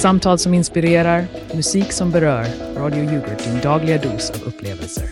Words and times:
Samtal 0.00 0.38
som 0.38 0.54
inspirerar, 0.54 1.26
musik 1.54 1.92
som 1.92 2.10
berör. 2.10 2.46
Radio 2.76 3.04
Yoghurt, 3.04 3.44
din 3.44 3.60
dagliga 3.60 3.98
dos 3.98 4.30
av 4.30 4.48
upplevelser. 4.48 5.04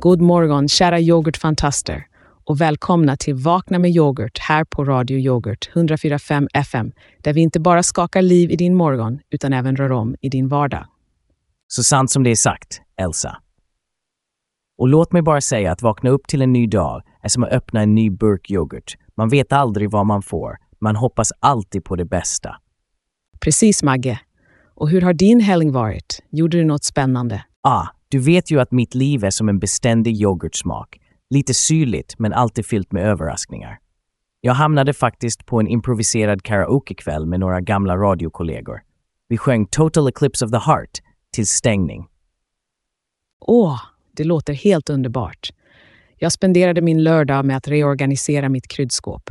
God 0.00 0.20
morgon, 0.20 0.68
kära 0.68 1.00
yoghurtfantaster 1.00 2.06
och 2.44 2.60
välkomna 2.60 3.16
till 3.16 3.34
Vakna 3.34 3.78
med 3.78 3.90
yoghurt 3.90 4.38
här 4.38 4.64
på 4.64 4.84
Radio 4.84 5.18
Yoghurt 5.18 5.70
104.5 5.74 6.48
FM, 6.54 6.92
där 7.22 7.32
vi 7.32 7.40
inte 7.40 7.60
bara 7.60 7.82
skakar 7.82 8.22
liv 8.22 8.50
i 8.50 8.56
din 8.56 8.74
morgon, 8.74 9.18
utan 9.30 9.52
även 9.52 9.76
rör 9.76 9.92
om 9.92 10.16
i 10.20 10.28
din 10.28 10.48
vardag. 10.48 10.86
Så 11.66 11.82
sant 11.82 12.10
som 12.10 12.22
det 12.22 12.30
är 12.30 12.36
sagt, 12.36 12.80
Elsa. 13.00 13.36
Och 14.78 14.88
låt 14.88 15.12
mig 15.12 15.22
bara 15.22 15.40
säga 15.40 15.72
att 15.72 15.82
vakna 15.82 16.10
upp 16.10 16.26
till 16.26 16.42
en 16.42 16.52
ny 16.52 16.66
dag 16.66 17.02
är 17.22 17.28
som 17.28 17.42
att 17.42 17.52
öppna 17.52 17.82
en 17.82 17.94
ny 17.94 18.10
burk 18.10 18.50
yoghurt. 18.50 18.96
Man 19.18 19.28
vet 19.28 19.52
aldrig 19.52 19.90
vad 19.90 20.06
man 20.06 20.22
får. 20.22 20.56
Man 20.80 20.96
hoppas 20.96 21.32
alltid 21.40 21.84
på 21.84 21.96
det 21.96 22.04
bästa. 22.04 22.56
Precis, 23.40 23.82
Magge. 23.82 24.20
Och 24.74 24.88
hur 24.90 25.00
har 25.00 25.12
din 25.12 25.40
helg 25.40 25.70
varit? 25.70 26.22
Gjorde 26.30 26.58
du 26.58 26.64
något 26.64 26.84
spännande? 26.84 27.44
Ah, 27.62 27.86
du 28.08 28.18
vet 28.18 28.50
ju 28.50 28.60
att 28.60 28.72
mitt 28.72 28.94
liv 28.94 29.24
är 29.24 29.30
som 29.30 29.48
en 29.48 29.58
beständig 29.58 30.16
yoghurtsmak. 30.20 31.00
Lite 31.30 31.54
syrligt, 31.54 32.14
men 32.18 32.32
alltid 32.32 32.66
fyllt 32.66 32.92
med 32.92 33.06
överraskningar. 33.06 33.78
Jag 34.40 34.54
hamnade 34.54 34.94
faktiskt 34.94 35.46
på 35.46 35.60
en 35.60 35.68
improviserad 35.68 36.42
karaokekväll 36.42 37.26
med 37.26 37.40
några 37.40 37.60
gamla 37.60 37.96
radiokollegor. 37.96 38.80
Vi 39.28 39.38
sjöng 39.38 39.66
Total 39.66 40.08
Eclipse 40.08 40.44
of 40.44 40.50
the 40.50 40.58
Heart 40.58 40.98
till 41.32 41.46
stängning. 41.46 42.06
Åh, 43.40 43.80
det 44.16 44.24
låter 44.24 44.52
helt 44.52 44.90
underbart. 44.90 45.50
Jag 46.18 46.32
spenderade 46.32 46.80
min 46.80 47.02
lördag 47.02 47.44
med 47.44 47.56
att 47.56 47.68
reorganisera 47.68 48.48
mitt 48.48 48.68
kryddskåp. 48.68 49.30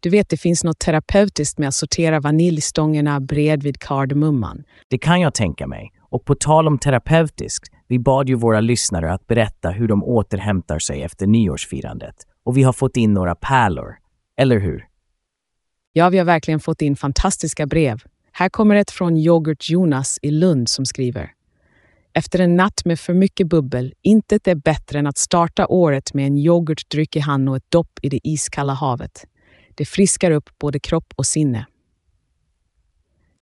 Du 0.00 0.10
vet, 0.10 0.28
det 0.28 0.36
finns 0.36 0.64
något 0.64 0.78
terapeutiskt 0.78 1.58
med 1.58 1.68
att 1.68 1.74
sortera 1.74 2.20
vaniljstångerna 2.20 3.20
bredvid 3.20 3.78
kardemumman. 3.78 4.64
Det 4.88 4.98
kan 4.98 5.20
jag 5.20 5.34
tänka 5.34 5.66
mig. 5.66 5.92
Och 6.00 6.24
på 6.24 6.34
tal 6.34 6.66
om 6.66 6.78
terapeutiskt, 6.78 7.72
vi 7.88 7.98
bad 7.98 8.28
ju 8.28 8.34
våra 8.34 8.60
lyssnare 8.60 9.12
att 9.12 9.26
berätta 9.26 9.70
hur 9.70 9.88
de 9.88 10.04
återhämtar 10.04 10.78
sig 10.78 11.02
efter 11.02 11.26
nyårsfirandet. 11.26 12.14
Och 12.44 12.56
vi 12.56 12.62
har 12.62 12.72
fått 12.72 12.96
in 12.96 13.12
några 13.14 13.34
pärlor. 13.34 13.96
Eller 14.36 14.58
hur? 14.58 14.86
Ja, 15.92 16.08
vi 16.08 16.18
har 16.18 16.24
verkligen 16.24 16.60
fått 16.60 16.82
in 16.82 16.96
fantastiska 16.96 17.66
brev. 17.66 18.02
Här 18.32 18.48
kommer 18.48 18.76
ett 18.76 18.90
från 18.90 19.16
Yoghurt 19.16 19.70
Jonas 19.70 20.18
i 20.22 20.30
Lund 20.30 20.68
som 20.68 20.86
skriver. 20.86 21.35
Efter 22.18 22.38
en 22.38 22.56
natt 22.56 22.84
med 22.84 23.00
för 23.00 23.14
mycket 23.14 23.46
bubbel, 23.46 23.94
intet 24.02 24.48
är 24.48 24.54
bättre 24.54 24.98
än 24.98 25.06
att 25.06 25.18
starta 25.18 25.66
året 25.66 26.14
med 26.14 26.26
en 26.26 26.38
yoghurtdryck 26.38 27.16
i 27.16 27.20
hand 27.20 27.48
och 27.48 27.56
ett 27.56 27.70
dopp 27.70 27.98
i 28.02 28.08
det 28.08 28.20
iskalla 28.24 28.72
havet. 28.72 29.24
Det 29.74 29.84
friskar 29.84 30.30
upp 30.30 30.50
både 30.58 30.80
kropp 30.80 31.14
och 31.16 31.26
sinne. 31.26 31.66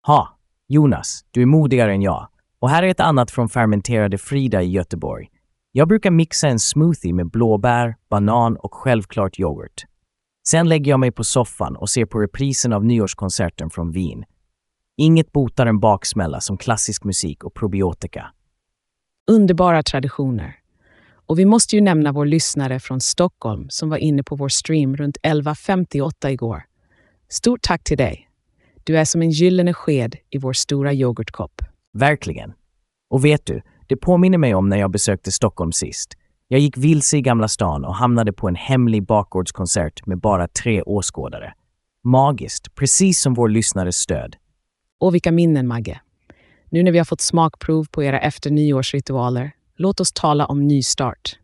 Ha, 0.06 0.38
Jonas, 0.68 1.24
du 1.30 1.42
är 1.42 1.46
modigare 1.46 1.92
än 1.92 2.02
jag. 2.02 2.28
Och 2.58 2.70
här 2.70 2.82
är 2.82 2.88
ett 2.88 3.00
annat 3.00 3.30
från 3.30 3.48
fermenterade 3.48 4.18
Frida 4.18 4.62
i 4.62 4.70
Göteborg. 4.70 5.28
Jag 5.72 5.88
brukar 5.88 6.10
mixa 6.10 6.48
en 6.48 6.58
smoothie 6.58 7.12
med 7.12 7.30
blåbär, 7.30 7.96
banan 8.10 8.56
och 8.56 8.74
självklart 8.74 9.38
yoghurt. 9.38 9.84
Sen 10.48 10.68
lägger 10.68 10.90
jag 10.90 11.00
mig 11.00 11.12
på 11.12 11.24
soffan 11.24 11.76
och 11.76 11.90
ser 11.90 12.06
på 12.06 12.20
reprisen 12.20 12.72
av 12.72 12.84
nyårskonserten 12.84 13.70
från 13.70 13.92
Wien. 13.92 14.24
Inget 14.96 15.32
botar 15.32 15.66
en 15.66 15.80
baksmälla 15.80 16.40
som 16.40 16.56
klassisk 16.56 17.04
musik 17.04 17.44
och 17.44 17.54
probiotika. 17.54 18.30
Underbara 19.30 19.82
traditioner. 19.82 20.56
Och 21.26 21.38
vi 21.38 21.44
måste 21.44 21.76
ju 21.76 21.82
nämna 21.82 22.12
vår 22.12 22.26
lyssnare 22.26 22.80
från 22.80 23.00
Stockholm 23.00 23.66
som 23.70 23.88
var 23.88 23.96
inne 23.96 24.22
på 24.22 24.36
vår 24.36 24.48
stream 24.48 24.96
runt 24.96 25.16
11.58 25.22 26.28
igår. 26.28 26.62
Stort 27.28 27.62
tack 27.62 27.84
till 27.84 27.96
dig. 27.98 28.28
Du 28.84 28.98
är 28.98 29.04
som 29.04 29.22
en 29.22 29.30
gyllene 29.30 29.74
sked 29.74 30.16
i 30.30 30.38
vår 30.38 30.52
stora 30.52 30.92
yoghurtkopp. 30.92 31.62
Verkligen. 31.92 32.52
Och 33.10 33.24
vet 33.24 33.46
du, 33.46 33.62
det 33.86 33.96
påminner 33.96 34.38
mig 34.38 34.54
om 34.54 34.68
när 34.68 34.76
jag 34.76 34.90
besökte 34.90 35.32
Stockholm 35.32 35.72
sist. 35.72 36.14
Jag 36.48 36.60
gick 36.60 36.76
vilse 36.76 37.16
i 37.16 37.20
Gamla 37.20 37.48
stan 37.48 37.84
och 37.84 37.94
hamnade 37.94 38.32
på 38.32 38.48
en 38.48 38.56
hemlig 38.56 39.06
bakgårdskonsert 39.06 40.06
med 40.06 40.20
bara 40.20 40.48
tre 40.48 40.82
åskådare. 40.82 41.54
Magiskt, 42.02 42.74
precis 42.74 43.20
som 43.20 43.34
vår 43.34 43.48
lyssnares 43.48 43.96
stöd. 43.96 44.36
Och 45.00 45.14
vilka 45.14 45.32
minnen, 45.32 45.66
Magge. 45.66 46.00
Nu 46.74 46.82
när 46.82 46.92
vi 46.92 46.98
har 46.98 47.04
fått 47.04 47.20
smakprov 47.20 47.86
på 47.90 48.02
era 48.02 48.20
efter 48.20 48.50
nyårsritualer, 48.50 49.52
låt 49.76 50.00
oss 50.00 50.12
tala 50.12 50.46
om 50.46 50.66
nystart. 50.66 51.38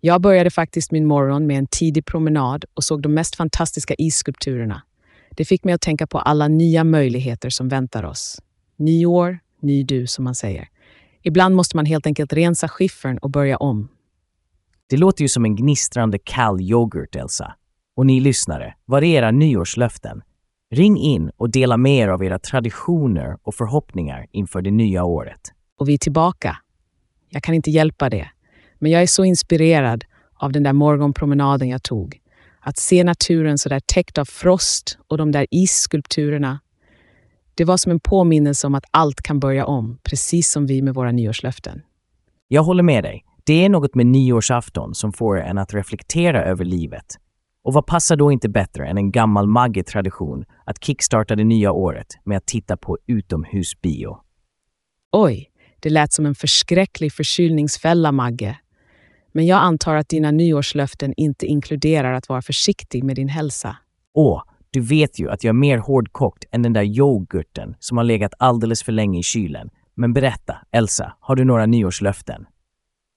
Jag 0.00 0.20
började 0.20 0.50
faktiskt 0.50 0.90
min 0.90 1.06
morgon 1.06 1.46
med 1.46 1.58
en 1.58 1.66
tidig 1.66 2.06
promenad 2.06 2.64
och 2.74 2.84
såg 2.84 3.02
de 3.02 3.14
mest 3.14 3.36
fantastiska 3.36 3.94
isskulpturerna. 3.98 4.82
Det 5.30 5.44
fick 5.44 5.64
mig 5.64 5.74
att 5.74 5.80
tänka 5.80 6.06
på 6.06 6.18
alla 6.18 6.48
nya 6.48 6.84
möjligheter 6.84 7.50
som 7.50 7.68
väntar 7.68 8.04
oss. 8.04 8.40
Nyår, 8.76 9.38
ny 9.60 9.84
du, 9.84 10.06
som 10.06 10.24
man 10.24 10.34
säger. 10.34 10.68
Ibland 11.22 11.56
måste 11.56 11.76
man 11.76 11.86
helt 11.86 12.06
enkelt 12.06 12.32
rensa 12.32 12.68
skiffern 12.68 13.18
och 13.18 13.30
börja 13.30 13.56
om. 13.56 13.88
Det 14.86 14.96
låter 14.96 15.22
ju 15.22 15.28
som 15.28 15.44
en 15.44 15.56
gnistrande 15.56 16.18
kall 16.18 16.60
yoghurt, 16.60 17.16
Elsa. 17.16 17.54
Och 17.96 18.06
ni 18.06 18.20
lyssnare, 18.20 18.74
vad 18.84 19.04
är 19.04 19.08
era 19.08 19.30
nyårslöften? 19.30 20.22
Ring 20.74 20.98
in 20.98 21.30
och 21.36 21.50
dela 21.50 21.76
med 21.76 21.98
er 21.98 22.08
av 22.08 22.24
era 22.24 22.38
traditioner 22.38 23.36
och 23.42 23.54
förhoppningar 23.54 24.26
inför 24.30 24.62
det 24.62 24.70
nya 24.70 25.04
året. 25.04 25.40
Och 25.78 25.88
vi 25.88 25.94
är 25.94 25.98
tillbaka. 25.98 26.56
Jag 27.30 27.42
kan 27.42 27.54
inte 27.54 27.70
hjälpa 27.70 28.10
det. 28.10 28.28
Men 28.78 28.90
jag 28.90 29.02
är 29.02 29.06
så 29.06 29.24
inspirerad 29.24 30.04
av 30.34 30.52
den 30.52 30.62
där 30.62 30.72
morgonpromenaden 30.72 31.68
jag 31.68 31.82
tog. 31.82 32.20
Att 32.60 32.78
se 32.78 33.04
naturen 33.04 33.58
så 33.58 33.68
där 33.68 33.80
täckt 33.80 34.18
av 34.18 34.24
frost 34.24 34.98
och 35.08 35.18
de 35.18 35.32
där 35.32 35.46
isskulpturerna. 35.50 36.60
Det 37.54 37.64
var 37.64 37.76
som 37.76 37.92
en 37.92 38.00
påminnelse 38.00 38.66
om 38.66 38.74
att 38.74 38.84
allt 38.90 39.22
kan 39.22 39.40
börja 39.40 39.66
om, 39.66 39.98
precis 40.02 40.50
som 40.50 40.66
vi 40.66 40.82
med 40.82 40.94
våra 40.94 41.12
nyårslöften. 41.12 41.82
Jag 42.48 42.62
håller 42.62 42.82
med 42.82 43.04
dig. 43.04 43.24
Det 43.44 43.64
är 43.64 43.68
något 43.68 43.94
med 43.94 44.06
nyårsafton 44.06 44.94
som 44.94 45.12
får 45.12 45.40
en 45.40 45.58
att 45.58 45.74
reflektera 45.74 46.44
över 46.44 46.64
livet. 46.64 47.18
Och 47.64 47.72
vad 47.72 47.86
passar 47.86 48.16
då 48.16 48.32
inte 48.32 48.48
bättre 48.48 48.86
än 48.86 48.98
en 48.98 49.10
gammal 49.10 49.46
Magge-tradition 49.46 50.44
att 50.64 50.84
kickstarta 50.84 51.36
det 51.36 51.44
nya 51.44 51.72
året 51.72 52.06
med 52.24 52.36
att 52.36 52.46
titta 52.46 52.76
på 52.76 52.98
utomhusbio? 53.06 54.18
Oj, 55.12 55.50
det 55.80 55.90
lät 55.90 56.12
som 56.12 56.26
en 56.26 56.34
förskräcklig 56.34 57.12
förkylningsfälla, 57.12 58.12
Magge. 58.12 58.58
Men 59.32 59.46
jag 59.46 59.62
antar 59.62 59.94
att 59.94 60.08
dina 60.08 60.30
nyårslöften 60.30 61.14
inte 61.16 61.46
inkluderar 61.46 62.12
att 62.12 62.28
vara 62.28 62.42
försiktig 62.42 63.04
med 63.04 63.16
din 63.16 63.28
hälsa. 63.28 63.76
Åh, 64.14 64.42
du 64.70 64.80
vet 64.80 65.18
ju 65.18 65.30
att 65.30 65.44
jag 65.44 65.48
är 65.48 65.58
mer 65.58 65.78
hårdkokt 65.78 66.44
än 66.50 66.62
den 66.62 66.72
där 66.72 66.82
yoghurten 66.82 67.74
som 67.78 67.96
har 67.96 68.04
legat 68.04 68.34
alldeles 68.38 68.82
för 68.82 68.92
länge 68.92 69.18
i 69.18 69.22
kylen. 69.22 69.70
Men 69.94 70.12
berätta, 70.12 70.56
Elsa, 70.72 71.16
har 71.20 71.36
du 71.36 71.44
några 71.44 71.66
nyårslöften? 71.66 72.46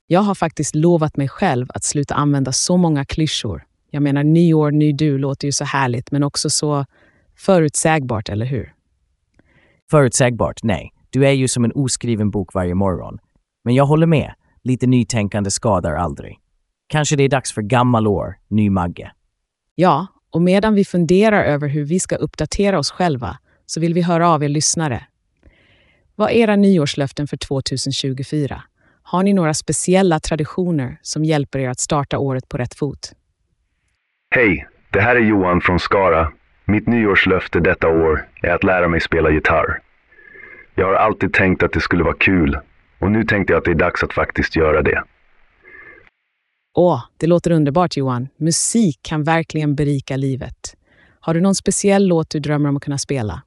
Jag 0.07 0.21
har 0.21 0.35
faktiskt 0.35 0.75
lovat 0.75 1.17
mig 1.17 1.27
själv 1.27 1.67
att 1.69 1.83
sluta 1.83 2.15
använda 2.15 2.51
så 2.51 2.77
många 2.77 3.05
klyschor. 3.05 3.66
Jag 3.89 4.03
menar, 4.03 4.23
nyår, 4.23 4.71
ny 4.71 4.93
du 4.93 5.17
låter 5.17 5.47
ju 5.47 5.51
så 5.51 5.63
härligt, 5.63 6.11
men 6.11 6.23
också 6.23 6.49
så 6.49 6.85
förutsägbart, 7.35 8.29
eller 8.29 8.45
hur? 8.45 8.73
Förutsägbart? 9.89 10.63
Nej. 10.63 10.93
Du 11.09 11.27
är 11.27 11.31
ju 11.31 11.47
som 11.47 11.65
en 11.65 11.71
oskriven 11.71 12.31
bok 12.31 12.53
varje 12.53 12.75
morgon. 12.75 13.17
Men 13.63 13.75
jag 13.75 13.85
håller 13.85 14.07
med. 14.07 14.33
Lite 14.63 14.87
nytänkande 14.87 15.51
skadar 15.51 15.93
aldrig. 15.93 16.37
Kanske 16.87 17.15
det 17.15 17.23
är 17.23 17.29
dags 17.29 17.53
för 17.53 17.61
gammal 17.61 18.07
år, 18.07 18.35
ny 18.47 18.69
Magge. 18.69 19.11
Ja, 19.75 20.07
och 20.29 20.41
medan 20.41 20.73
vi 20.73 20.85
funderar 20.85 21.43
över 21.43 21.67
hur 21.67 21.85
vi 21.85 21.99
ska 21.99 22.15
uppdatera 22.15 22.79
oss 22.79 22.91
själva 22.91 23.37
så 23.65 23.79
vill 23.79 23.93
vi 23.93 24.01
höra 24.01 24.29
av 24.29 24.43
er 24.43 24.49
lyssnare. 24.49 25.03
Vad 26.15 26.29
är 26.29 26.33
era 26.33 26.55
nyårslöften 26.55 27.27
för 27.27 27.37
2024? 27.37 28.63
Har 29.01 29.23
ni 29.23 29.33
några 29.33 29.53
speciella 29.53 30.19
traditioner 30.19 30.99
som 31.01 31.25
hjälper 31.25 31.59
er 31.59 31.69
att 31.69 31.79
starta 31.79 32.17
året 32.17 32.49
på 32.49 32.57
rätt 32.57 32.75
fot? 32.75 33.13
Hej, 34.29 34.67
det 34.91 35.01
här 35.01 35.15
är 35.15 35.19
Johan 35.19 35.61
från 35.61 35.79
Skara. 35.79 36.31
Mitt 36.65 36.87
nyårslöfte 36.87 37.59
detta 37.59 37.87
år 37.87 38.27
är 38.41 38.49
att 38.49 38.63
lära 38.63 38.87
mig 38.87 38.99
spela 39.01 39.29
gitarr. 39.29 39.79
Jag 40.75 40.85
har 40.85 40.93
alltid 40.93 41.33
tänkt 41.33 41.63
att 41.63 41.73
det 41.73 41.81
skulle 41.81 42.03
vara 42.03 42.15
kul 42.19 42.59
och 42.99 43.11
nu 43.11 43.23
tänkte 43.23 43.53
jag 43.53 43.57
att 43.57 43.65
det 43.65 43.71
är 43.71 43.75
dags 43.75 44.03
att 44.03 44.13
faktiskt 44.13 44.55
göra 44.55 44.81
det. 44.81 45.03
Åh, 46.77 47.03
det 47.17 47.27
låter 47.27 47.51
underbart 47.51 47.97
Johan. 47.97 48.27
Musik 48.37 48.99
kan 49.01 49.23
verkligen 49.23 49.75
berika 49.75 50.17
livet. 50.17 50.75
Har 51.19 51.33
du 51.33 51.41
någon 51.41 51.55
speciell 51.55 52.07
låt 52.07 52.29
du 52.29 52.39
drömmer 52.39 52.69
om 52.69 52.77
att 52.77 52.83
kunna 52.83 52.97
spela? 52.97 53.41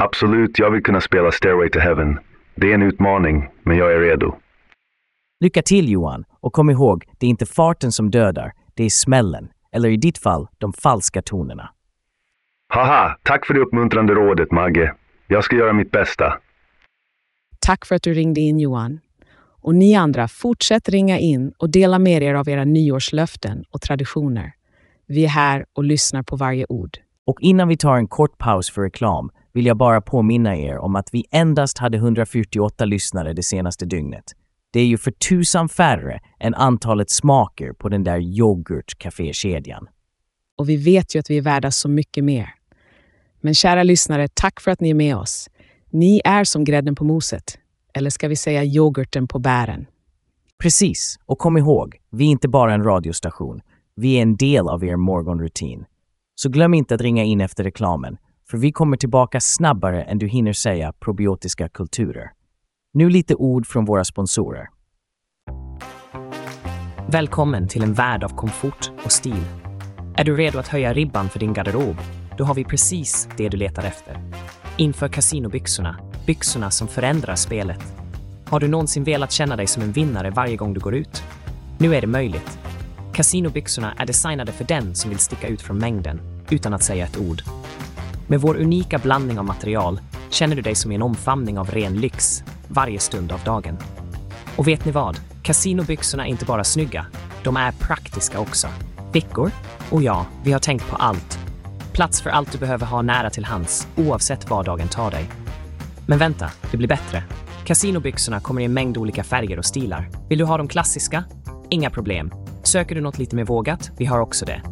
Absolut, 0.00 0.58
jag 0.58 0.70
vill 0.70 0.82
kunna 0.82 1.00
spela 1.00 1.32
Stairway 1.32 1.70
to 1.70 1.78
Heaven. 1.78 2.18
Det 2.54 2.70
är 2.70 2.74
en 2.74 2.82
utmaning, 2.82 3.48
men 3.62 3.76
jag 3.76 3.92
är 3.92 4.00
redo. 4.00 4.36
Lycka 5.40 5.62
till 5.62 5.88
Johan 5.88 6.24
och 6.40 6.52
kom 6.52 6.70
ihåg, 6.70 7.04
det 7.18 7.26
är 7.26 7.30
inte 7.30 7.46
farten 7.46 7.92
som 7.92 8.10
dödar, 8.10 8.52
det 8.78 8.84
är 8.84 8.90
smällen. 8.90 9.48
Eller 9.72 9.88
i 9.88 9.96
ditt 9.96 10.18
fall, 10.18 10.48
de 10.58 10.72
falska 10.72 11.22
tonerna. 11.22 11.70
Haha, 12.68 13.18
tack 13.22 13.46
för 13.46 13.54
det 13.54 13.60
uppmuntrande 13.60 14.14
rådet 14.14 14.52
Magge. 14.52 14.94
Jag 15.26 15.44
ska 15.44 15.56
göra 15.56 15.72
mitt 15.72 15.90
bästa. 15.90 16.38
Tack 17.58 17.86
för 17.86 17.94
att 17.94 18.02
du 18.02 18.14
ringde 18.14 18.40
in 18.40 18.60
Johan. 18.60 19.00
Och 19.62 19.74
ni 19.74 19.94
andra, 19.94 20.28
fortsätt 20.28 20.88
ringa 20.88 21.18
in 21.18 21.52
och 21.58 21.70
dela 21.70 21.98
med 21.98 22.22
er 22.22 22.34
av 22.34 22.48
era 22.48 22.64
nyårslöften 22.64 23.64
och 23.70 23.80
traditioner. 23.80 24.52
Vi 25.06 25.24
är 25.24 25.28
här 25.28 25.66
och 25.72 25.84
lyssnar 25.84 26.22
på 26.22 26.36
varje 26.36 26.66
ord. 26.68 26.98
Och 27.26 27.40
innan 27.40 27.68
vi 27.68 27.76
tar 27.76 27.96
en 27.96 28.08
kort 28.08 28.38
paus 28.38 28.70
för 28.70 28.82
reklam 28.82 29.30
vill 29.52 29.66
jag 29.66 29.76
bara 29.76 30.00
påminna 30.00 30.56
er 30.56 30.78
om 30.78 30.96
att 30.96 31.08
vi 31.12 31.24
endast 31.30 31.78
hade 31.78 31.96
148 31.96 32.84
lyssnare 32.84 33.32
det 33.32 33.42
senaste 33.42 33.86
dygnet. 33.86 34.24
Det 34.72 34.80
är 34.80 34.86
ju 34.86 34.98
för 34.98 35.10
tusan 35.10 35.68
färre 35.68 36.20
än 36.40 36.54
antalet 36.54 37.10
smaker 37.10 37.72
på 37.72 37.88
den 37.88 38.04
där 38.04 38.18
yoghurtcafékedjan. 38.18 39.88
Och 40.58 40.68
vi 40.68 40.76
vet 40.76 41.14
ju 41.14 41.18
att 41.18 41.30
vi 41.30 41.38
är 41.38 41.42
värda 41.42 41.70
så 41.70 41.88
mycket 41.88 42.24
mer. 42.24 42.54
Men 43.40 43.54
kära 43.54 43.82
lyssnare, 43.82 44.28
tack 44.34 44.60
för 44.60 44.70
att 44.70 44.80
ni 44.80 44.90
är 44.90 44.94
med 44.94 45.16
oss. 45.16 45.48
Ni 45.90 46.20
är 46.24 46.44
som 46.44 46.64
grädden 46.64 46.94
på 46.94 47.04
moset. 47.04 47.58
Eller 47.94 48.10
ska 48.10 48.28
vi 48.28 48.36
säga 48.36 48.64
yoghurten 48.64 49.28
på 49.28 49.38
bären? 49.38 49.86
Precis, 50.62 51.18
och 51.26 51.38
kom 51.38 51.56
ihåg, 51.56 51.96
vi 52.10 52.24
är 52.24 52.30
inte 52.30 52.48
bara 52.48 52.74
en 52.74 52.84
radiostation. 52.84 53.60
Vi 53.94 54.18
är 54.18 54.22
en 54.22 54.36
del 54.36 54.68
av 54.68 54.84
er 54.84 54.96
morgonrutin. 54.96 55.84
Så 56.34 56.48
glöm 56.48 56.74
inte 56.74 56.94
att 56.94 57.00
ringa 57.00 57.24
in 57.24 57.40
efter 57.40 57.64
reklamen, 57.64 58.16
för 58.50 58.58
vi 58.58 58.72
kommer 58.72 58.96
tillbaka 58.96 59.40
snabbare 59.40 60.02
än 60.02 60.18
du 60.18 60.26
hinner 60.26 60.52
säga 60.52 60.92
probiotiska 60.92 61.68
kulturer. 61.68 62.30
Nu 62.94 63.10
lite 63.10 63.34
ord 63.34 63.66
från 63.66 63.84
våra 63.84 64.04
sponsorer. 64.04 64.68
Välkommen 67.08 67.68
till 67.68 67.82
en 67.82 67.94
värld 67.94 68.24
av 68.24 68.36
komfort 68.36 68.90
och 69.04 69.12
stil. 69.12 69.44
Är 70.16 70.24
du 70.24 70.36
redo 70.36 70.58
att 70.58 70.68
höja 70.68 70.92
ribban 70.92 71.28
för 71.28 71.38
din 71.38 71.52
garderob? 71.52 71.96
Då 72.38 72.44
har 72.44 72.54
vi 72.54 72.64
precis 72.64 73.28
det 73.36 73.48
du 73.48 73.56
letar 73.56 73.84
efter. 73.84 74.32
Inför 74.76 75.08
Casinobyxorna, 75.08 75.98
byxorna 76.26 76.70
som 76.70 76.88
förändrar 76.88 77.34
spelet. 77.34 77.94
Har 78.46 78.60
du 78.60 78.68
någonsin 78.68 79.04
velat 79.04 79.32
känna 79.32 79.56
dig 79.56 79.66
som 79.66 79.82
en 79.82 79.92
vinnare 79.92 80.30
varje 80.30 80.56
gång 80.56 80.74
du 80.74 80.80
går 80.80 80.94
ut? 80.94 81.22
Nu 81.78 81.94
är 81.94 82.00
det 82.00 82.06
möjligt. 82.06 82.58
Casinobyxorna 83.12 83.94
är 83.98 84.06
designade 84.06 84.52
för 84.52 84.64
den 84.64 84.94
som 84.94 85.10
vill 85.10 85.18
sticka 85.18 85.48
ut 85.48 85.62
från 85.62 85.78
mängden 85.78 86.20
utan 86.50 86.74
att 86.74 86.82
säga 86.82 87.04
ett 87.04 87.18
ord. 87.18 87.42
Med 88.28 88.40
vår 88.40 88.56
unika 88.56 88.98
blandning 88.98 89.38
av 89.38 89.44
material 89.44 90.00
känner 90.30 90.56
du 90.56 90.62
dig 90.62 90.74
som 90.74 90.92
i 90.92 90.94
en 90.94 91.02
omfamning 91.02 91.58
av 91.58 91.70
ren 91.70 91.94
lyx 91.94 92.42
varje 92.68 92.98
stund 92.98 93.32
av 93.32 93.40
dagen. 93.40 93.76
Och 94.56 94.68
vet 94.68 94.84
ni 94.84 94.92
vad? 94.92 95.20
Casinobyxorna 95.42 96.26
är 96.26 96.30
inte 96.30 96.44
bara 96.44 96.64
snygga, 96.64 97.06
de 97.44 97.56
är 97.56 97.72
praktiska 97.72 98.40
också. 98.40 98.68
Fickor? 99.12 99.50
Och 99.90 100.02
ja, 100.02 100.26
vi 100.44 100.52
har 100.52 100.60
tänkt 100.60 100.90
på 100.90 100.96
allt. 100.96 101.38
Plats 101.92 102.20
för 102.20 102.30
allt 102.30 102.52
du 102.52 102.58
behöver 102.58 102.86
ha 102.86 103.02
nära 103.02 103.30
till 103.30 103.44
hands, 103.44 103.88
oavsett 103.96 104.50
var 104.50 104.64
dagen 104.64 104.88
tar 104.88 105.10
dig. 105.10 105.30
Men 106.06 106.18
vänta, 106.18 106.50
det 106.70 106.76
blir 106.76 106.88
bättre. 106.88 107.22
Casinobyxorna 107.64 108.40
kommer 108.40 108.60
i 108.62 108.64
en 108.64 108.72
mängd 108.72 108.96
olika 108.96 109.24
färger 109.24 109.58
och 109.58 109.64
stilar. 109.64 110.10
Vill 110.28 110.38
du 110.38 110.44
ha 110.44 110.56
de 110.56 110.68
klassiska? 110.68 111.24
Inga 111.70 111.90
problem. 111.90 112.32
Söker 112.62 112.94
du 112.94 113.00
något 113.00 113.18
lite 113.18 113.36
mer 113.36 113.44
vågat? 113.44 113.90
Vi 113.98 114.04
har 114.04 114.20
också 114.20 114.44
det. 114.44 114.62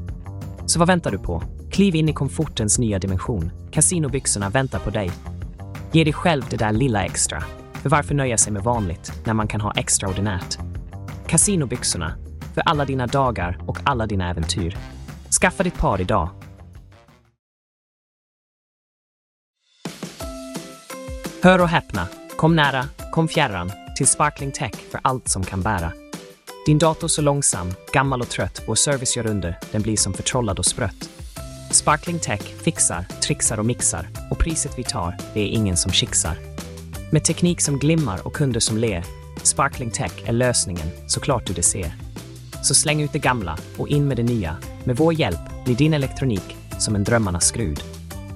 Så 0.67 0.79
vad 0.79 0.89
väntar 0.89 1.11
du 1.11 1.19
på? 1.19 1.43
Kliv 1.71 1.95
in 1.95 2.09
i 2.09 2.13
komfortens 2.13 2.79
nya 2.79 2.99
dimension. 2.99 3.51
Casinobyxorna 3.71 4.51
väntar 4.51 4.79
på 4.79 4.91
dig. 4.91 5.11
Ge 5.97 6.05
dig 6.05 6.13
själv 6.13 6.43
det 6.51 6.57
där 6.57 6.73
lilla 6.73 7.05
extra. 7.05 7.45
För 7.73 7.91
varför 7.91 8.15
nöja 8.15 8.39
sig 8.39 8.53
med 8.53 8.63
vanligt 8.63 9.13
när 9.25 9.35
man 9.35 9.49
kan 9.49 9.61
ha 9.61 9.73
extraordinärt? 9.73 10.59
Casinobyxorna. 11.27 12.17
För 12.55 12.61
alla 12.61 12.85
dina 12.85 13.07
dagar 13.07 13.59
och 13.67 13.79
alla 13.85 14.07
dina 14.07 14.31
äventyr. 14.31 14.77
Skaffa 15.41 15.63
ditt 15.63 15.79
par 15.79 16.01
idag. 16.01 16.29
Hör 21.43 21.61
och 21.61 21.69
häpna. 21.69 22.09
Kom 22.37 22.57
nära, 22.57 22.85
kom 23.13 23.29
fjärran 23.29 23.71
till 23.97 24.07
Sparkling 24.07 24.53
Tech 24.53 24.75
för 24.91 25.01
allt 25.03 25.29
som 25.29 25.45
kan 25.45 25.63
bära. 25.63 25.93
Din 26.67 26.79
dator 26.79 27.09
så 27.09 27.23
långsam, 27.23 27.73
gammal 27.93 28.21
och 28.21 28.29
trött, 28.29 28.63
vår 28.67 28.75
service 28.75 29.17
gör 29.17 29.27
under, 29.27 29.59
den 29.73 29.83
blir 29.83 29.97
som 29.97 30.13
förtrollad 30.13 30.59
och 30.59 30.67
sprött. 30.67 31.16
Sparkling 31.77 32.19
Tech 32.19 32.41
fixar, 32.41 33.07
trixar 33.23 33.59
och 33.59 33.67
mixar 33.67 34.09
och 34.31 34.39
priset 34.39 34.79
vi 34.79 34.85
tar, 34.85 35.17
det 35.35 35.41
är 35.41 35.47
ingen 35.47 35.77
som 35.77 35.93
kixar. 35.93 36.39
Med 37.13 37.25
teknik 37.25 37.61
som 37.61 37.79
glimmar 37.79 38.27
och 38.27 38.33
kunder 38.33 38.61
som 38.61 38.77
ler, 38.77 39.05
Sparkling 39.43 39.91
Tech 39.91 40.13
är 40.25 40.33
lösningen, 40.33 40.87
såklart 41.07 41.47
du 41.47 41.53
det 41.53 41.63
ser. 41.63 41.95
Så 42.63 42.75
släng 42.75 43.03
ut 43.03 43.13
det 43.13 43.19
gamla 43.19 43.59
och 43.79 43.89
in 43.89 44.09
med 44.09 44.17
det 44.17 44.23
nya. 44.23 44.57
Med 44.85 44.97
vår 44.97 45.15
hjälp 45.15 45.65
blir 45.65 45.77
din 45.77 45.95
elektronik 45.95 46.57
som 46.79 46.95
en 46.95 47.05
drömmarnas 47.05 47.47
skrud. 47.47 47.83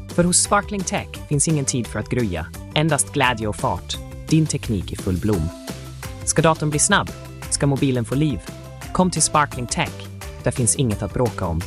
För 0.08 0.24
hos 0.24 0.42
Sparkling 0.42 0.84
Tech 0.84 1.08
finns 1.28 1.48
ingen 1.48 1.64
tid 1.64 1.86
för 1.86 1.98
att 1.98 2.08
gruja, 2.08 2.46
endast 2.74 3.12
glädje 3.12 3.48
och 3.48 3.56
fart. 3.56 3.96
Din 4.28 4.46
teknik 4.46 4.92
i 4.92 4.96
full 4.96 5.16
blom. 5.16 5.48
Ska 6.24 6.42
datorn 6.42 6.70
bli 6.70 6.78
snabb? 6.78 7.10
Ska 7.50 7.66
mobilen 7.66 8.04
få 8.04 8.14
liv? 8.14 8.40
Kom 8.92 9.10
till 9.10 9.22
Sparkling 9.22 9.66
Tech. 9.66 10.06
Där 10.42 10.50
finns 10.50 10.76
inget 10.76 11.02
att 11.02 11.14
bråka 11.14 11.46
om. 11.46 11.62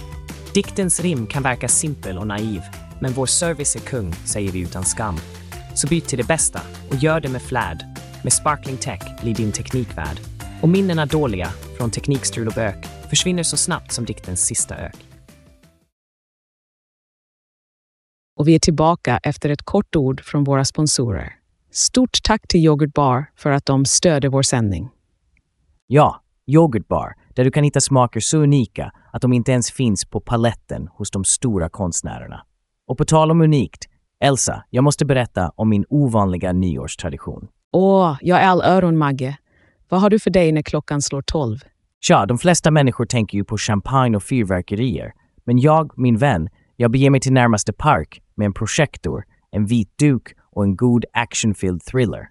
Diktens 0.53 0.99
rim 0.99 1.27
kan 1.27 1.43
verka 1.43 1.67
simpel 1.67 2.17
och 2.17 2.27
naiv, 2.27 2.61
men 2.99 3.11
vår 3.13 3.25
service 3.25 3.75
är 3.75 3.79
kung, 3.79 4.13
säger 4.13 4.51
vi 4.51 4.59
utan 4.59 4.83
skam. 4.83 5.15
Så 5.75 5.87
byt 5.87 6.07
till 6.07 6.17
det 6.17 6.27
bästa 6.27 6.61
och 6.89 6.95
gör 6.95 7.19
det 7.19 7.29
med 7.29 7.41
flärd. 7.41 7.77
Med 8.23 8.33
Sparkling 8.33 8.77
Tech 8.77 9.21
blir 9.21 9.35
din 9.35 9.51
teknikvärd. 9.51 10.17
Och 10.61 10.69
minnena 10.69 11.05
dåliga 11.05 11.49
från 11.77 11.91
teknikstrul 11.91 12.47
och 12.47 12.53
bök 12.53 12.85
försvinner 13.09 13.43
så 13.43 13.57
snabbt 13.57 13.91
som 13.91 14.05
diktens 14.05 14.45
sista 14.45 14.75
ök. 14.77 14.95
Och 18.35 18.47
vi 18.47 18.55
är 18.55 18.59
tillbaka 18.59 19.19
efter 19.23 19.49
ett 19.49 19.63
kort 19.63 19.95
ord 19.95 20.21
från 20.23 20.43
våra 20.43 20.65
sponsorer. 20.65 21.35
Stort 21.71 22.23
tack 22.23 22.47
till 22.47 22.65
Yoghurt 22.65 22.93
Bar 22.93 23.25
för 23.35 23.51
att 23.51 23.65
de 23.65 23.85
stöder 23.85 24.29
vår 24.29 24.43
sändning. 24.43 24.89
Ja, 25.87 26.21
yoghurtbar, 26.47 27.13
där 27.35 27.43
du 27.43 27.51
kan 27.51 27.63
hitta 27.63 27.81
smaker 27.81 28.19
så 28.19 28.37
unika 28.37 28.91
att 29.13 29.21
de 29.21 29.33
inte 29.33 29.51
ens 29.51 29.71
finns 29.71 30.05
på 30.05 30.19
paletten 30.19 30.87
hos 30.87 31.11
de 31.11 31.23
stora 31.23 31.69
konstnärerna. 31.69 32.43
Och 32.87 32.97
på 32.97 33.05
tal 33.05 33.31
om 33.31 33.41
unikt, 33.41 33.85
Elsa, 34.19 34.63
jag 34.69 34.83
måste 34.83 35.05
berätta 35.05 35.51
om 35.55 35.69
min 35.69 35.85
ovanliga 35.89 36.51
nyårstradition. 36.51 37.47
Åh, 37.71 38.17
jag 38.21 38.41
är 38.41 38.47
all 38.47 38.61
öron, 38.61 38.97
Magge. 38.97 39.37
Vad 39.89 40.01
har 40.01 40.09
du 40.09 40.19
för 40.19 40.29
dig 40.29 40.51
när 40.51 40.61
klockan 40.61 41.01
slår 41.01 41.21
tolv? 41.21 41.57
Tja, 42.01 42.25
de 42.25 42.37
flesta 42.37 42.71
människor 42.71 43.05
tänker 43.05 43.37
ju 43.37 43.43
på 43.43 43.57
champagne 43.57 44.17
och 44.17 44.23
fyrverkerier. 44.23 45.13
Men 45.45 45.59
jag, 45.59 45.91
min 45.97 46.17
vän, 46.17 46.49
jag 46.75 46.91
beger 46.91 47.09
mig 47.09 47.19
till 47.19 47.33
närmaste 47.33 47.73
park 47.73 48.21
med 48.35 48.45
en 48.45 48.53
projektor, 48.53 49.23
en 49.51 49.65
vit 49.65 49.97
duk 49.97 50.33
och 50.51 50.63
en 50.63 50.75
god 50.75 51.05
actionfylld 51.13 51.83
thriller. 51.83 52.29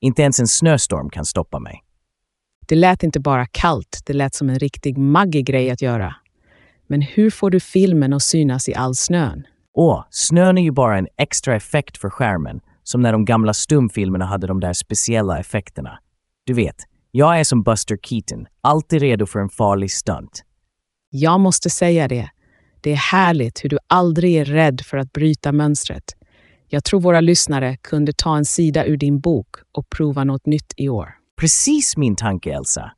Inte 0.00 0.22
ens 0.22 0.40
en 0.40 0.48
snöstorm 0.48 1.10
kan 1.10 1.24
stoppa 1.24 1.58
mig. 1.58 1.82
Det 2.72 2.76
lät 2.76 3.02
inte 3.02 3.20
bara 3.20 3.46
kallt, 3.46 4.02
det 4.06 4.12
lät 4.12 4.34
som 4.34 4.50
en 4.50 4.58
riktig 4.58 4.98
Magge-grej 4.98 5.70
att 5.70 5.82
göra. 5.82 6.14
Men 6.86 7.02
hur 7.02 7.30
får 7.30 7.50
du 7.50 7.60
filmen 7.60 8.12
att 8.12 8.22
synas 8.22 8.68
i 8.68 8.74
all 8.74 8.94
snön? 8.94 9.46
Åh, 9.74 10.04
snön 10.10 10.58
är 10.58 10.62
ju 10.62 10.70
bara 10.70 10.98
en 10.98 11.08
extra 11.16 11.56
effekt 11.56 11.98
för 11.98 12.10
skärmen, 12.10 12.60
som 12.82 13.02
när 13.02 13.12
de 13.12 13.24
gamla 13.24 13.54
stumfilmerna 13.54 14.24
hade 14.24 14.46
de 14.46 14.60
där 14.60 14.72
speciella 14.72 15.38
effekterna. 15.38 15.98
Du 16.44 16.52
vet, 16.54 16.76
jag 17.10 17.40
är 17.40 17.44
som 17.44 17.62
Buster 17.62 17.98
Keaton, 18.02 18.46
alltid 18.60 19.00
redo 19.00 19.26
för 19.26 19.38
en 19.38 19.48
farlig 19.48 19.90
stunt. 19.90 20.44
Jag 21.10 21.40
måste 21.40 21.70
säga 21.70 22.08
det. 22.08 22.30
Det 22.80 22.92
är 22.92 22.96
härligt 22.96 23.64
hur 23.64 23.68
du 23.68 23.78
aldrig 23.86 24.36
är 24.36 24.44
rädd 24.44 24.80
för 24.80 24.96
att 24.96 25.12
bryta 25.12 25.52
mönstret. 25.52 26.04
Jag 26.68 26.84
tror 26.84 27.00
våra 27.00 27.20
lyssnare 27.20 27.76
kunde 27.76 28.12
ta 28.12 28.36
en 28.36 28.44
sida 28.44 28.86
ur 28.86 28.96
din 28.96 29.20
bok 29.20 29.56
och 29.72 29.90
prova 29.90 30.24
något 30.24 30.46
nytt 30.46 30.74
i 30.76 30.88
år. 30.88 31.21
Precis 31.40 31.96
min 31.96 32.16
tanke, 32.16 32.52
Elsa. 32.52 32.92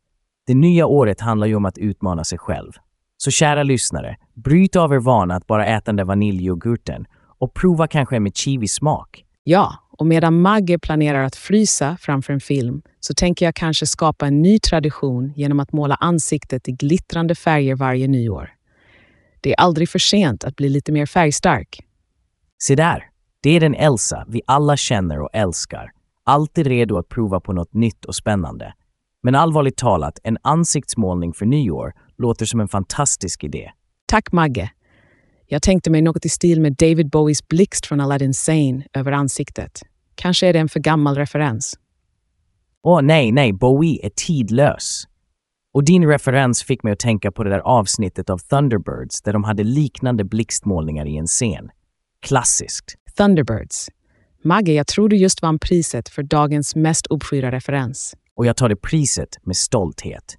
Det 0.46 0.54
nya 0.54 0.86
året 0.86 1.20
handlar 1.20 1.46
ju 1.46 1.54
om 1.54 1.64
att 1.64 1.78
utmana 1.78 2.24
sig 2.24 2.38
själv. 2.38 2.72
Så 3.16 3.30
kära 3.30 3.62
lyssnare, 3.62 4.16
bryt 4.34 4.76
av 4.76 4.92
er 4.92 4.98
vana 4.98 5.34
att 5.34 5.46
bara 5.46 5.66
äta 5.66 5.84
den 5.84 5.96
där 5.96 6.04
vaniljyoghurten 6.04 7.06
och 7.38 7.54
prova 7.54 7.86
kanske 7.86 8.20
med 8.20 8.32
kiwi-smak. 8.32 9.24
Ja, 9.44 9.74
och 9.98 10.06
medan 10.06 10.40
Magge 10.40 10.78
planerar 10.78 11.24
att 11.24 11.36
frysa 11.36 11.96
framför 12.00 12.32
en 12.32 12.40
film 12.40 12.82
så 13.00 13.14
tänker 13.14 13.44
jag 13.44 13.54
kanske 13.54 13.86
skapa 13.86 14.26
en 14.26 14.42
ny 14.42 14.58
tradition 14.58 15.32
genom 15.36 15.60
att 15.60 15.72
måla 15.72 15.94
ansiktet 15.94 16.68
i 16.68 16.72
glittrande 16.72 17.34
färger 17.34 17.74
varje 17.74 18.08
nyår. 18.08 18.50
Det 19.40 19.50
är 19.50 19.60
aldrig 19.60 19.88
för 19.88 19.98
sent 19.98 20.44
att 20.44 20.56
bli 20.56 20.68
lite 20.68 20.92
mer 20.92 21.06
färgstark. 21.06 21.80
Se 22.62 22.74
där, 22.74 23.04
det 23.42 23.50
är 23.50 23.60
den 23.60 23.74
Elsa 23.74 24.24
vi 24.28 24.42
alla 24.46 24.76
känner 24.76 25.20
och 25.20 25.30
älskar. 25.32 25.90
Alltid 26.24 26.66
redo 26.66 26.96
att 26.96 27.08
prova 27.08 27.40
på 27.40 27.52
något 27.52 27.74
nytt 27.74 28.04
och 28.04 28.14
spännande. 28.14 28.74
Men 29.22 29.34
allvarligt 29.34 29.76
talat, 29.76 30.18
en 30.22 30.38
ansiktsmålning 30.42 31.32
för 31.32 31.46
nyår 31.46 31.92
låter 32.18 32.46
som 32.46 32.60
en 32.60 32.68
fantastisk 32.68 33.44
idé. 33.44 33.70
Tack 34.06 34.32
Magge. 34.32 34.70
Jag 35.46 35.62
tänkte 35.62 35.90
mig 35.90 36.02
något 36.02 36.24
i 36.24 36.28
stil 36.28 36.60
med 36.60 36.76
David 36.76 37.10
Bowies 37.10 37.48
blixt 37.48 37.86
från 37.86 38.00
Aladdin 38.00 38.34
Sane 38.34 38.86
över 38.92 39.12
ansiktet. 39.12 39.82
Kanske 40.14 40.46
är 40.46 40.52
det 40.52 40.58
en 40.58 40.68
för 40.68 40.80
gammal 40.80 41.16
referens. 41.16 41.78
Åh 42.82 43.02
nej, 43.02 43.32
nej, 43.32 43.52
Bowie 43.52 44.06
är 44.06 44.10
tidlös. 44.16 45.04
Och 45.74 45.84
din 45.84 46.06
referens 46.06 46.62
fick 46.62 46.82
mig 46.82 46.92
att 46.92 46.98
tänka 46.98 47.32
på 47.32 47.44
det 47.44 47.50
där 47.50 47.58
avsnittet 47.58 48.30
av 48.30 48.38
Thunderbirds 48.38 49.22
där 49.22 49.32
de 49.32 49.44
hade 49.44 49.64
liknande 49.64 50.24
blixtmålningar 50.24 51.06
i 51.06 51.16
en 51.16 51.26
scen. 51.26 51.70
Klassiskt. 52.20 52.94
Thunderbirds. 53.16 53.88
Magge, 54.46 54.72
jag 54.72 54.86
tror 54.86 55.08
du 55.08 55.16
just 55.16 55.42
vann 55.42 55.58
priset 55.58 56.08
för 56.08 56.22
dagens 56.22 56.76
mest 56.76 57.06
obskyra 57.06 57.52
referens. 57.52 58.16
Och 58.36 58.46
jag 58.46 58.56
tar 58.56 58.68
det 58.68 58.76
priset 58.76 59.38
med 59.42 59.56
stolthet. 59.56 60.38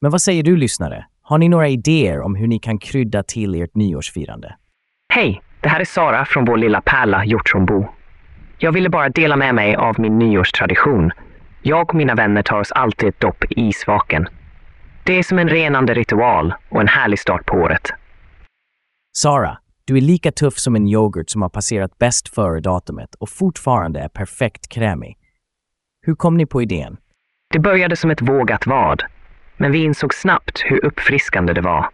Men 0.00 0.10
vad 0.10 0.22
säger 0.22 0.42
du 0.42 0.56
lyssnare? 0.56 1.06
Har 1.22 1.38
ni 1.38 1.48
några 1.48 1.68
idéer 1.68 2.20
om 2.20 2.34
hur 2.34 2.46
ni 2.46 2.58
kan 2.58 2.78
krydda 2.78 3.22
till 3.22 3.62
ert 3.62 3.74
nyårsfirande? 3.74 4.56
Hej, 5.08 5.42
det 5.60 5.68
här 5.68 5.80
är 5.80 5.84
Sara 5.84 6.24
från 6.24 6.44
vår 6.44 6.56
lilla 6.56 6.80
pärla 6.80 7.24
Hjortronbo. 7.24 7.86
Jag 8.58 8.72
ville 8.72 8.88
bara 8.90 9.08
dela 9.08 9.36
med 9.36 9.54
mig 9.54 9.76
av 9.76 10.00
min 10.00 10.18
nyårstradition. 10.18 11.10
Jag 11.62 11.88
och 11.88 11.94
mina 11.94 12.14
vänner 12.14 12.42
tar 12.42 12.60
oss 12.60 12.72
alltid 12.72 13.08
ett 13.08 13.20
dopp 13.20 13.44
i 13.44 13.60
isvaken. 13.60 14.26
Det 15.04 15.18
är 15.18 15.22
som 15.22 15.38
en 15.38 15.48
renande 15.48 15.94
ritual 15.94 16.54
och 16.70 16.80
en 16.80 16.88
härlig 16.88 17.18
start 17.18 17.46
på 17.46 17.56
året. 17.56 17.90
Sara, 19.16 19.58
du 19.86 19.96
är 19.96 20.00
lika 20.00 20.32
tuff 20.32 20.58
som 20.58 20.76
en 20.76 20.88
yoghurt 20.88 21.30
som 21.30 21.42
har 21.42 21.48
passerat 21.48 21.98
bäst 21.98 22.28
före-datumet 22.28 23.14
och 23.14 23.28
fortfarande 23.28 24.00
är 24.00 24.08
perfekt 24.08 24.68
krämig. 24.68 25.18
Hur 26.06 26.14
kom 26.14 26.36
ni 26.36 26.46
på 26.46 26.62
idén? 26.62 26.96
Det 27.52 27.58
började 27.58 27.96
som 27.96 28.10
ett 28.10 28.22
vågat 28.22 28.66
vad, 28.66 29.02
men 29.56 29.72
vi 29.72 29.84
insåg 29.84 30.14
snabbt 30.14 30.62
hur 30.64 30.84
uppfriskande 30.84 31.52
det 31.52 31.60
var. 31.60 31.88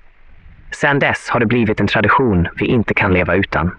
Sedan 0.73 0.99
dess 0.99 1.29
har 1.29 1.41
det 1.41 1.47
blivit 1.47 1.81
en 1.81 1.87
tradition 1.87 2.49
vi 2.57 2.67
inte 2.67 2.95
kan 2.95 3.13
leva 3.13 3.35
utan. 3.35 3.71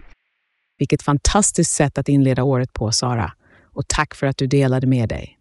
Vilket 0.77 1.01
fantastiskt 1.01 1.71
sätt 1.71 1.97
att 1.97 2.09
inleda 2.09 2.43
året 2.43 2.73
på, 2.73 2.91
Sara. 2.91 3.31
Och 3.73 3.87
tack 3.87 4.15
för 4.15 4.27
att 4.27 4.37
du 4.37 4.47
delade 4.47 4.87
med 4.87 5.09
dig. 5.09 5.37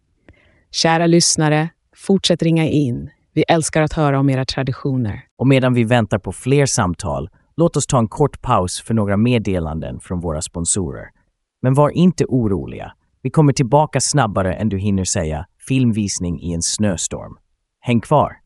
Kära 0.71 1.07
lyssnare, 1.07 1.69
fortsätt 1.95 2.41
ringa 2.43 2.65
in. 2.65 3.09
Vi 3.33 3.43
älskar 3.47 3.81
att 3.81 3.93
höra 3.93 4.19
om 4.19 4.29
era 4.29 4.45
traditioner. 4.45 5.23
Och 5.37 5.47
medan 5.47 5.73
vi 5.73 5.83
väntar 5.83 6.19
på 6.19 6.31
fler 6.31 6.65
samtal, 6.65 7.29
låt 7.57 7.77
oss 7.77 7.87
ta 7.87 7.99
en 7.99 8.07
kort 8.07 8.41
paus 8.41 8.81
för 8.81 8.93
några 8.93 9.17
meddelanden 9.17 9.99
från 9.99 10.19
våra 10.19 10.41
sponsorer. 10.41 11.05
Men 11.61 11.73
var 11.73 11.89
inte 11.89 12.25
oroliga. 12.25 12.91
Vi 13.21 13.29
kommer 13.29 13.53
tillbaka 13.53 14.01
snabbare 14.01 14.53
än 14.53 14.69
du 14.69 14.77
hinner 14.77 15.03
säga 15.03 15.45
filmvisning 15.67 16.41
i 16.41 16.53
en 16.53 16.61
snöstorm. 16.61 17.37
Häng 17.79 18.01
kvar! 18.01 18.41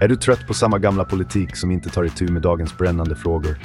Är 0.00 0.08
du 0.08 0.16
trött 0.16 0.46
på 0.46 0.54
samma 0.54 0.78
gamla 0.78 1.04
politik 1.04 1.56
som 1.56 1.70
inte 1.70 1.88
tar 1.88 2.04
itu 2.04 2.32
med 2.32 2.42
dagens 2.42 2.78
brännande 2.78 3.16
frågor? 3.16 3.58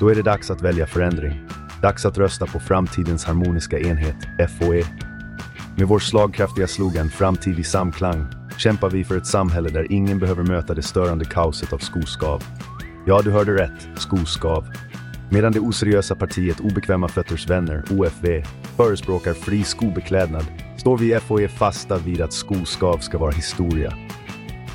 Då 0.00 0.08
är 0.08 0.14
det 0.14 0.22
dags 0.22 0.50
att 0.50 0.62
välja 0.62 0.86
förändring. 0.86 1.48
Dags 1.82 2.06
att 2.06 2.18
rösta 2.18 2.46
på 2.46 2.60
Framtidens 2.60 3.24
harmoniska 3.24 3.78
enhet, 3.78 4.16
FOE. 4.58 4.84
Med 5.76 5.88
vår 5.88 5.98
slagkraftiga 5.98 6.66
slogan 6.66 7.08
Framtid 7.08 7.58
i 7.58 7.64
samklang 7.64 8.26
kämpar 8.58 8.90
vi 8.90 9.04
för 9.04 9.16
ett 9.16 9.26
samhälle 9.26 9.68
där 9.68 9.92
ingen 9.92 10.18
behöver 10.18 10.42
möta 10.42 10.74
det 10.74 10.82
störande 10.82 11.24
kaoset 11.24 11.72
av 11.72 11.78
skoskav. 11.78 12.42
Ja, 13.06 13.22
du 13.22 13.30
hörde 13.30 13.54
rätt, 13.54 13.88
skoskav. 13.96 14.66
Medan 15.30 15.52
det 15.52 15.60
oseriösa 15.60 16.14
partiet 16.14 16.60
Obekväma 16.60 17.08
Fötters 17.08 17.50
Vänner, 17.50 17.84
OFV, 17.90 18.26
förespråkar 18.76 19.32
fri 19.32 19.64
skobeklädnad 19.64 20.44
står 20.76 20.98
vi 20.98 21.14
i 21.14 21.20
FOE 21.20 21.48
fasta 21.48 21.98
vid 21.98 22.20
att 22.20 22.32
skoskav 22.32 22.98
ska 22.98 23.18
vara 23.18 23.30
historia. 23.30 23.94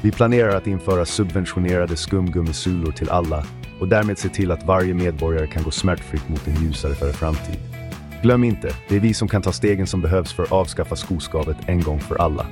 Vi 0.03 0.12
planerar 0.12 0.55
att 0.55 0.67
införa 0.67 1.05
subventionerade 1.05 1.95
skumgummisulor 1.95 2.91
till 2.91 3.09
alla 3.09 3.45
och 3.79 3.88
därmed 3.88 4.17
se 4.17 4.29
till 4.29 4.51
att 4.51 4.65
varje 4.65 4.93
medborgare 4.93 5.48
kan 5.48 5.63
gå 5.63 5.71
smärtfritt 5.71 6.29
mot 6.29 6.48
en 6.48 6.63
ljusare 6.63 6.93
för 6.93 7.12
framtid. 7.12 7.59
Glöm 8.21 8.43
inte, 8.43 8.75
det 8.89 8.95
är 8.95 9.00
vi 9.00 9.13
som 9.13 9.27
kan 9.27 9.41
ta 9.41 9.51
stegen 9.51 9.88
som 9.88 10.01
behövs 10.01 10.33
för 10.33 10.43
att 10.43 10.51
avskaffa 10.51 10.95
skoskavet 10.95 11.57
en 11.65 11.81
gång 11.81 12.00
för 12.00 12.15
alla. 12.15 12.45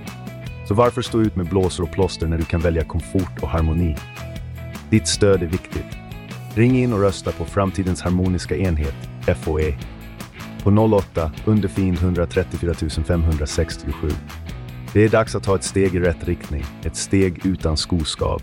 Så 0.67 0.73
varför 0.73 1.01
stå 1.01 1.21
ut 1.21 1.35
med 1.35 1.45
blåsor 1.45 1.83
och 1.83 1.91
plåster 1.91 2.27
när 2.27 2.37
du 2.37 2.45
kan 2.45 2.61
välja 2.61 2.83
komfort 2.83 3.41
och 3.41 3.49
harmoni? 3.49 3.95
Ditt 4.89 5.07
stöd 5.07 5.43
är 5.43 5.47
viktigt. 5.47 5.97
Ring 6.55 6.77
in 6.77 6.93
och 6.93 6.99
rösta 6.99 7.31
på 7.31 7.45
Framtidens 7.45 8.01
harmoniska 8.01 8.57
enhet, 8.57 8.95
FOE, 9.43 9.77
på 10.63 10.69
08 10.69 11.31
underfin 11.45 11.93
134 11.93 12.73
567. 13.07 14.09
Det 14.93 15.03
är 15.03 15.09
dags 15.09 15.35
att 15.35 15.43
ta 15.43 15.55
ett 15.55 15.63
steg 15.63 15.95
i 15.95 15.99
rätt 15.99 16.23
riktning, 16.23 16.63
ett 16.83 16.95
steg 16.95 17.45
utan 17.45 17.77
skoskav. 17.77 18.41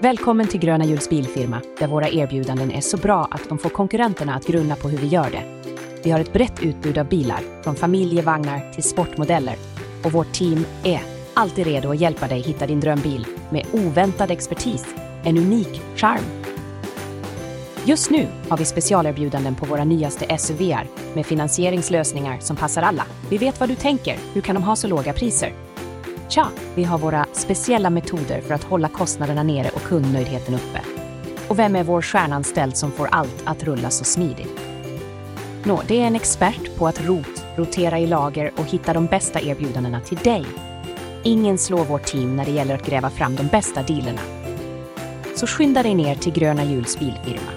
Välkommen 0.00 0.46
till 0.46 0.60
Gröna 0.60 0.84
Hjuls 0.84 1.10
bilfirma, 1.10 1.60
där 1.78 1.86
våra 1.86 2.08
erbjudanden 2.08 2.70
är 2.70 2.80
så 2.80 2.96
bra 2.96 3.28
att 3.30 3.48
de 3.48 3.58
får 3.58 3.70
konkurrenterna 3.70 4.34
att 4.34 4.46
grunna 4.46 4.76
på 4.76 4.88
hur 4.88 4.98
vi 4.98 5.06
gör 5.06 5.30
det. 5.30 5.59
Vi 6.02 6.10
har 6.10 6.20
ett 6.20 6.32
brett 6.32 6.62
utbud 6.62 6.98
av 6.98 7.08
bilar, 7.08 7.40
från 7.62 7.76
familjevagnar 7.76 8.72
till 8.72 8.82
sportmodeller. 8.82 9.56
Och 10.04 10.12
vårt 10.12 10.32
team 10.32 10.64
är 10.84 11.00
alltid 11.34 11.66
redo 11.66 11.90
att 11.90 12.00
hjälpa 12.00 12.28
dig 12.28 12.40
hitta 12.40 12.66
din 12.66 12.80
drömbil 12.80 13.26
med 13.50 13.66
oväntad 13.72 14.30
expertis, 14.30 14.86
en 15.24 15.38
unik 15.38 15.80
charm. 15.96 16.24
Just 17.84 18.10
nu 18.10 18.26
har 18.48 18.56
vi 18.56 18.64
specialerbjudanden 18.64 19.54
på 19.54 19.66
våra 19.66 19.84
nyaste 19.84 20.38
SUVar 20.38 20.86
med 21.14 21.26
finansieringslösningar 21.26 22.38
som 22.40 22.56
passar 22.56 22.82
alla. 22.82 23.06
Vi 23.30 23.38
vet 23.38 23.60
vad 23.60 23.68
du 23.68 23.74
tänker, 23.74 24.18
hur 24.32 24.40
kan 24.40 24.54
de 24.54 24.64
ha 24.64 24.76
så 24.76 24.88
låga 24.88 25.12
priser? 25.12 25.52
Tja, 26.28 26.48
vi 26.74 26.84
har 26.84 26.98
våra 26.98 27.26
speciella 27.32 27.90
metoder 27.90 28.40
för 28.40 28.54
att 28.54 28.64
hålla 28.64 28.88
kostnaderna 28.88 29.42
nere 29.42 29.68
och 29.68 29.82
kundnöjdheten 29.82 30.54
uppe. 30.54 30.80
Och 31.48 31.58
vem 31.58 31.76
är 31.76 31.84
vår 31.84 32.02
stjärnanställd 32.02 32.76
som 32.76 32.92
får 32.92 33.06
allt 33.06 33.42
att 33.44 33.64
rulla 33.64 33.90
så 33.90 34.04
smidigt? 34.04 34.69
Nå, 35.64 35.82
det 35.88 36.00
är 36.00 36.06
en 36.06 36.16
expert 36.16 36.76
på 36.76 36.86
att 36.86 37.06
rot, 37.06 37.44
rotera 37.56 37.98
i 37.98 38.06
lager 38.06 38.52
och 38.56 38.66
hitta 38.66 38.92
de 38.92 39.06
bästa 39.06 39.40
erbjudandena 39.40 40.00
till 40.00 40.18
dig. 40.18 40.44
Ingen 41.22 41.58
slår 41.58 41.84
vårt 41.84 42.06
team 42.06 42.36
när 42.36 42.44
det 42.44 42.50
gäller 42.50 42.74
att 42.74 42.86
gräva 42.86 43.10
fram 43.10 43.36
de 43.36 43.46
bästa 43.46 43.82
dealerna. 43.82 44.20
Så 45.36 45.46
skynda 45.46 45.82
dig 45.82 45.94
ner 45.94 46.14
till 46.14 46.32
Gröna 46.32 46.64
Hjuls 46.64 46.98
bilfirma. 46.98 47.52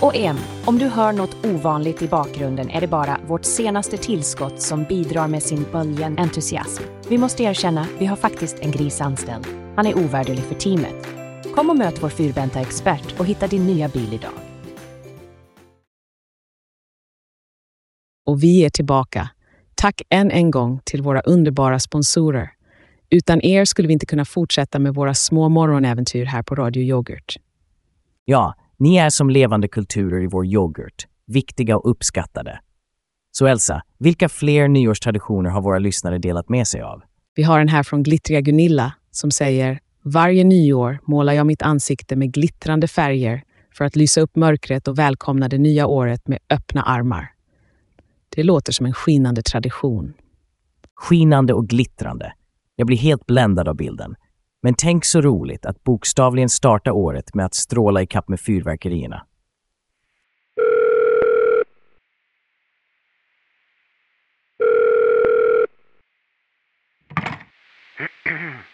Och 0.00 0.16
en, 0.16 0.38
om 0.64 0.78
du 0.78 0.86
hör 0.86 1.12
något 1.12 1.46
ovanligt 1.46 2.02
i 2.02 2.08
bakgrunden 2.08 2.70
är 2.70 2.80
det 2.80 2.86
bara 2.86 3.18
vårt 3.26 3.44
senaste 3.44 3.96
tillskott 3.96 4.60
som 4.60 4.84
bidrar 4.84 5.28
med 5.28 5.42
sin 5.42 5.66
böljen 5.72 6.18
entusiasm. 6.18 6.82
Vi 7.08 7.18
måste 7.18 7.42
erkänna, 7.42 7.86
vi 7.98 8.06
har 8.06 8.16
faktiskt 8.16 8.58
en 8.60 8.70
gris 8.70 9.00
anställd. 9.00 9.46
Han 9.76 9.86
är 9.86 9.98
ovärderlig 9.98 10.44
för 10.44 10.54
teamet. 10.54 11.06
Kom 11.54 11.70
och 11.70 11.76
möt 11.76 12.02
vår 12.02 12.08
fyrbenta 12.08 12.60
expert 12.60 13.20
och 13.20 13.26
hitta 13.26 13.46
din 13.46 13.66
nya 13.66 13.88
bil 13.88 14.14
idag. 14.14 14.49
Och 18.30 18.42
vi 18.42 18.64
är 18.64 18.70
tillbaka. 18.70 19.30
Tack 19.74 20.02
än 20.10 20.30
en 20.30 20.50
gång 20.50 20.80
till 20.84 21.02
våra 21.02 21.20
underbara 21.20 21.78
sponsorer. 21.78 22.50
Utan 23.10 23.40
er 23.40 23.64
skulle 23.64 23.88
vi 23.88 23.92
inte 23.92 24.06
kunna 24.06 24.24
fortsätta 24.24 24.78
med 24.78 24.94
våra 24.94 25.14
små 25.14 25.48
morgonäventyr 25.48 26.24
här 26.24 26.42
på 26.42 26.54
Radio 26.54 26.82
Yoghurt. 26.82 27.36
Ja, 28.24 28.54
ni 28.78 28.96
är 28.96 29.10
som 29.10 29.30
levande 29.30 29.68
kulturer 29.68 30.22
i 30.22 30.26
vår 30.26 30.46
yoghurt, 30.46 31.06
viktiga 31.26 31.76
och 31.76 31.90
uppskattade. 31.90 32.60
Så 33.32 33.46
Elsa, 33.46 33.82
vilka 33.98 34.28
fler 34.28 34.68
nyårstraditioner 34.68 35.50
har 35.50 35.62
våra 35.62 35.78
lyssnare 35.78 36.18
delat 36.18 36.48
med 36.48 36.66
sig 36.66 36.80
av? 36.80 37.02
Vi 37.34 37.42
har 37.42 37.60
en 37.60 37.68
här 37.68 37.82
från 37.82 38.02
Glittriga 38.02 38.40
Gunilla 38.40 38.92
som 39.10 39.30
säger 39.30 39.80
Varje 40.02 40.44
nyår 40.44 40.98
målar 41.02 41.32
jag 41.32 41.46
mitt 41.46 41.62
ansikte 41.62 42.16
med 42.16 42.32
glittrande 42.32 42.88
färger 42.88 43.42
för 43.74 43.84
att 43.84 43.96
lysa 43.96 44.20
upp 44.20 44.36
mörkret 44.36 44.88
och 44.88 44.98
välkomna 44.98 45.48
det 45.48 45.58
nya 45.58 45.86
året 45.86 46.28
med 46.28 46.38
öppna 46.50 46.82
armar. 46.82 47.30
Det 48.36 48.42
låter 48.42 48.72
som 48.72 48.86
en 48.86 48.92
skinande 48.92 49.42
tradition. 49.42 50.14
Skinande 50.94 51.54
och 51.54 51.68
glittrande. 51.68 52.32
Jag 52.76 52.86
blir 52.86 52.96
helt 52.96 53.26
bländad 53.26 53.68
av 53.68 53.76
bilden. 53.76 54.16
Men 54.62 54.74
tänk 54.74 55.04
så 55.04 55.20
roligt 55.20 55.66
att 55.66 55.84
bokstavligen 55.84 56.48
starta 56.48 56.92
året 56.92 57.34
med 57.34 57.46
att 57.46 57.54
stråla 57.54 58.02
i 58.02 58.06
kapp 58.06 58.28
med 58.28 58.40
fyrverkerierna. 58.40 59.26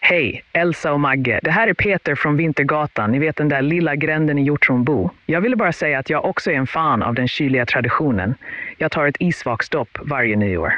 Hej, 0.00 0.42
Elsa 0.52 0.92
och 0.92 1.00
Magge. 1.00 1.40
Det 1.42 1.50
här 1.50 1.68
är 1.68 1.74
Peter 1.74 2.14
från 2.14 2.36
Vintergatan. 2.36 3.10
Ni 3.12 3.18
vet 3.18 3.36
den 3.36 3.48
där 3.48 3.62
lilla 3.62 3.96
gränden 3.96 4.38
i 4.38 4.42
Hjortronbo. 4.42 5.10
Jag 5.26 5.40
ville 5.40 5.56
bara 5.56 5.72
säga 5.72 5.98
att 5.98 6.10
jag 6.10 6.24
också 6.24 6.50
är 6.50 6.54
en 6.54 6.66
fan 6.66 7.02
av 7.02 7.14
den 7.14 7.28
kyliga 7.28 7.66
traditionen. 7.66 8.34
Jag 8.78 8.90
tar 8.90 9.06
ett 9.06 9.16
isvakstopp 9.18 9.98
varje 10.02 10.36
nyår. 10.36 10.72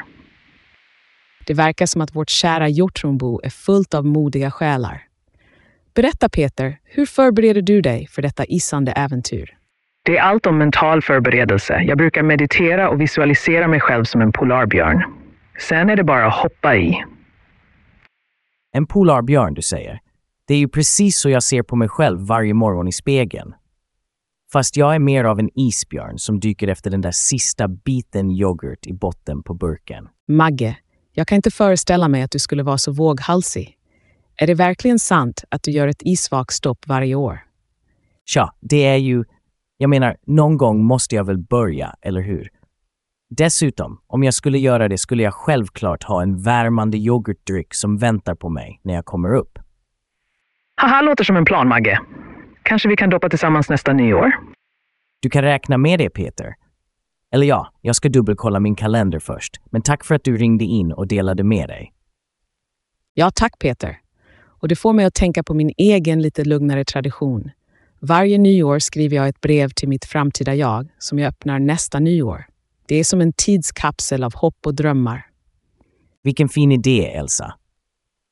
Det 1.47 1.55
verkar 1.55 1.87
som 1.87 2.01
att 2.01 2.15
vårt 2.15 2.31
kära 2.31 2.69
Hjortronbo 2.69 3.41
är 3.45 3.51
fullt 3.51 3.95
av 3.95 4.07
modiga 4.07 4.51
själar. 4.51 5.03
Berätta 5.95 6.29
Peter, 6.29 6.77
hur 6.85 7.07
förbereder 7.07 7.63
du 7.63 7.81
dig 7.81 8.07
för 8.11 8.23
detta 8.23 8.45
isande 8.45 8.93
äventyr? 8.93 9.57
Det 10.05 10.17
är 10.17 10.23
allt 10.23 10.47
om 10.47 10.59
mental 10.59 11.03
förberedelse. 11.03 11.83
Jag 11.83 11.99
brukar 11.99 12.23
meditera 12.23 12.89
och 12.89 13.01
visualisera 13.01 13.69
mig 13.69 13.81
själv 13.81 14.05
som 14.05 14.21
en 14.21 14.33
polarbjörn. 14.33 15.05
Sen 15.59 15.91
är 15.91 15.97
det 15.97 16.05
bara 16.05 16.27
att 16.27 16.43
hoppa 16.43 16.77
i. 16.77 17.05
En 18.73 18.87
polarbjörn, 18.87 19.55
du 19.55 19.63
säger. 19.63 20.01
Det 20.45 20.55
är 20.55 20.59
ju 20.59 20.69
precis 20.69 21.19
så 21.19 21.31
jag 21.31 21.43
ser 21.43 21.63
på 21.63 21.77
mig 21.77 21.89
själv 21.89 22.21
varje 22.21 22.55
morgon 22.55 22.89
i 22.89 22.93
spegeln. 22.93 23.55
Fast 24.53 24.77
jag 24.77 24.95
är 24.95 24.99
mer 24.99 25.25
av 25.25 25.39
en 25.39 25.51
isbjörn 25.55 26.19
som 26.19 26.41
dyker 26.41 26.69
efter 26.69 26.91
den 26.91 27.01
där 27.01 27.11
sista 27.11 27.69
biten 27.69 28.31
yoghurt 28.31 28.87
i 28.87 28.93
botten 28.93 29.43
på 29.43 29.55
burken. 29.55 30.09
Magge, 30.29 30.77
jag 31.13 31.27
kan 31.27 31.37
inte 31.37 31.51
föreställa 31.51 32.09
mig 32.09 32.23
att 32.23 32.31
du 32.31 32.39
skulle 32.39 32.63
vara 32.63 32.79
så 32.79 32.93
våghalsig. 32.93 33.77
Är 34.37 34.47
det 34.47 34.55
verkligen 34.55 34.99
sant 34.99 35.45
att 35.49 35.63
du 35.63 35.71
gör 35.71 35.89
ett 35.89 36.03
isvakstopp 36.03 36.87
varje 36.87 37.15
år? 37.15 37.41
Tja, 38.25 38.55
det 38.61 38.85
är 38.85 38.97
ju... 38.97 39.25
Jag 39.77 39.91
menar, 39.91 40.17
någon 40.27 40.57
gång 40.57 40.85
måste 40.85 41.15
jag 41.15 41.25
väl 41.25 41.39
börja, 41.39 41.95
eller 42.03 42.21
hur? 42.21 42.49
Dessutom, 43.37 44.01
om 44.07 44.23
jag 44.23 44.35
skulle 44.35 44.59
göra 44.59 44.89
det 44.89 44.99
skulle 44.99 45.23
jag 45.23 45.35
självklart 45.35 46.03
ha 46.03 46.23
en 46.23 46.43
värmande 46.43 46.99
yoghurtdryck 46.99 47.75
som 47.75 47.99
väntar 47.99 48.35
på 48.35 48.49
mig 48.49 48.81
när 48.83 48.95
jag 48.95 49.05
kommer 49.05 49.35
upp. 49.35 49.59
Haha, 50.77 51.03
låter 51.03 51.25
som 51.25 51.37
en 51.37 51.45
plan, 51.45 51.69
Magge. 51.69 52.01
Kanske 52.63 52.89
vi 52.89 52.97
kan 52.97 53.11
doppa 53.11 53.29
tillsammans 53.29 53.69
nästa 53.69 53.93
nyår? 53.93 54.33
Du 55.21 55.31
kan 55.31 55.43
räkna 55.43 55.79
med 55.79 55.99
det, 55.99 56.11
Peter. 56.11 56.55
Eller 57.31 57.47
ja, 57.47 57.73
jag 57.81 57.97
ska 57.97 58.09
dubbelkolla 58.09 58.61
min 58.61 58.75
kalender 58.75 59.19
först. 59.19 59.61
Men 59.71 59.83
tack 59.83 60.05
för 60.05 60.15
att 60.15 60.25
du 60.25 60.37
ringde 60.37 60.65
in 60.65 60.93
och 60.93 61.07
delade 61.07 61.45
med 61.45 61.69
dig. 61.69 61.93
Ja, 63.15 63.31
tack 63.35 63.59
Peter. 63.59 63.99
Och 64.45 64.69
det 64.69 64.77
får 64.77 64.93
mig 64.93 65.05
att 65.05 65.15
tänka 65.15 65.43
på 65.43 65.55
min 65.55 65.73
egen 65.77 66.23
lite 66.23 66.45
lugnare 66.45 66.85
tradition. 66.85 67.51
Varje 68.01 68.39
nyår 68.39 68.79
skriver 68.79 69.17
jag 69.17 69.29
ett 69.29 69.41
brev 69.41 69.69
till 69.69 69.89
mitt 69.89 70.05
framtida 70.05 70.55
jag 70.55 70.89
som 70.99 71.19
jag 71.19 71.29
öppnar 71.29 71.59
nästa 71.59 71.99
nyår. 71.99 72.47
Det 72.87 72.97
är 72.97 73.05
som 73.05 73.21
en 73.21 73.33
tidskapsel 73.33 74.25
av 74.25 74.35
hopp 74.35 74.67
och 74.67 74.75
drömmar. 74.75 75.27
Vilken 76.23 76.49
fin 76.49 76.73
idé, 76.73 77.07
Elsa. 77.07 77.55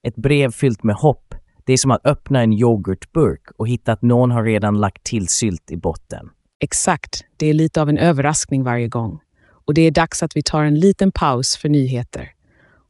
Ett 0.07 0.17
brev 0.17 0.51
fyllt 0.53 0.83
med 0.83 0.97
hopp. 0.97 1.35
Det 1.65 1.73
är 1.73 1.77
som 1.77 1.91
att 1.91 2.07
öppna 2.07 2.43
en 2.43 2.53
yoghurtburk 2.53 3.43
och 3.57 3.69
hitta 3.69 3.93
att 3.93 4.03
någon 4.03 4.31
har 4.31 4.45
redan 4.45 4.81
lagt 4.81 5.05
till 5.05 5.29
sylt 5.29 5.71
i 5.71 5.77
botten. 5.77 6.31
Exakt, 6.61 7.25
det 7.37 7.47
är 7.47 7.55
lite 7.55 7.83
av 7.83 7.89
en 7.89 7.99
överraskning 7.99 8.63
varje 8.63 8.89
gång. 8.89 9.21
Och 9.67 9.75
det 9.75 9.83
är 9.83 9.91
dags 9.91 10.23
att 10.23 10.37
vi 10.37 10.43
tar 10.43 10.65
en 10.65 10.81
liten 10.81 11.13
paus 11.13 11.57
för 11.57 11.69
nyheter. 11.69 12.29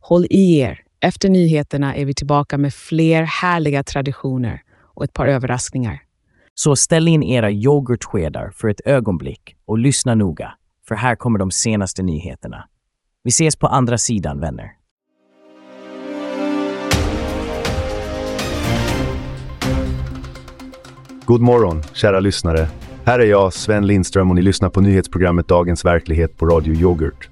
Håll 0.00 0.26
i 0.30 0.58
er, 0.58 0.80
efter 1.00 1.28
nyheterna 1.28 1.94
är 1.94 2.04
vi 2.04 2.14
tillbaka 2.14 2.58
med 2.58 2.74
fler 2.74 3.22
härliga 3.22 3.84
traditioner 3.84 4.62
och 4.94 5.04
ett 5.04 5.12
par 5.12 5.26
överraskningar. 5.26 6.02
Så 6.54 6.76
ställ 6.76 7.08
in 7.08 7.22
era 7.22 7.50
yoghurtskedar 7.50 8.50
för 8.50 8.68
ett 8.68 8.80
ögonblick 8.84 9.56
och 9.64 9.78
lyssna 9.78 10.14
noga, 10.14 10.54
för 10.90 10.94
här 10.94 11.16
kommer 11.16 11.38
de 11.38 11.50
senaste 11.50 12.02
nyheterna. 12.02 12.64
Vi 13.24 13.28
ses 13.28 13.56
på 13.56 13.66
andra 13.66 13.98
sidan, 13.98 14.40
vänner. 14.40 14.72
God 21.24 21.40
morgon, 21.40 21.82
kära 21.92 22.20
lyssnare. 22.20 22.68
Här 23.04 23.18
är 23.18 23.24
jag, 23.24 23.52
Sven 23.52 23.86
Lindström 23.86 24.30
och 24.30 24.34
ni 24.34 24.42
lyssnar 24.42 24.70
på 24.70 24.80
nyhetsprogrammet 24.80 25.48
Dagens 25.48 25.84
verklighet 25.84 26.36
på 26.36 26.46
Radio 26.46 26.74
Yoghurt. 26.74 27.28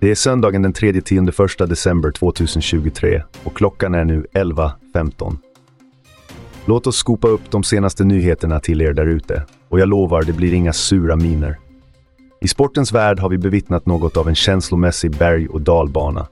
Det 0.00 0.10
är 0.10 0.14
söndagen 0.14 0.62
den 0.62 0.72
3-1 0.72 1.66
december 1.66 2.10
2023 2.10 3.22
och 3.44 3.56
klockan 3.56 3.94
är 3.94 4.04
nu 4.04 4.26
11.15. 4.32 5.36
Låt 6.64 6.86
oss 6.86 6.96
skopa 6.96 7.28
upp 7.28 7.50
de 7.50 7.62
senaste 7.62 8.04
nyheterna 8.04 8.60
till 8.60 8.80
er 8.80 8.92
därute 8.92 9.42
och 9.68 9.80
jag 9.80 9.88
lovar, 9.88 10.22
det 10.22 10.32
blir 10.32 10.54
inga 10.54 10.72
sura 10.72 11.16
miner. 11.16 11.61
I 12.42 12.48
sportens 12.48 12.92
värld 12.92 13.18
har 13.18 13.28
vi 13.28 13.38
bevittnat 13.38 13.86
något 13.86 14.16
av 14.16 14.28
en 14.28 14.34
känslomässig 14.34 15.10
berg- 15.10 15.48
och 15.48 15.60
dalbana. 15.60 16.26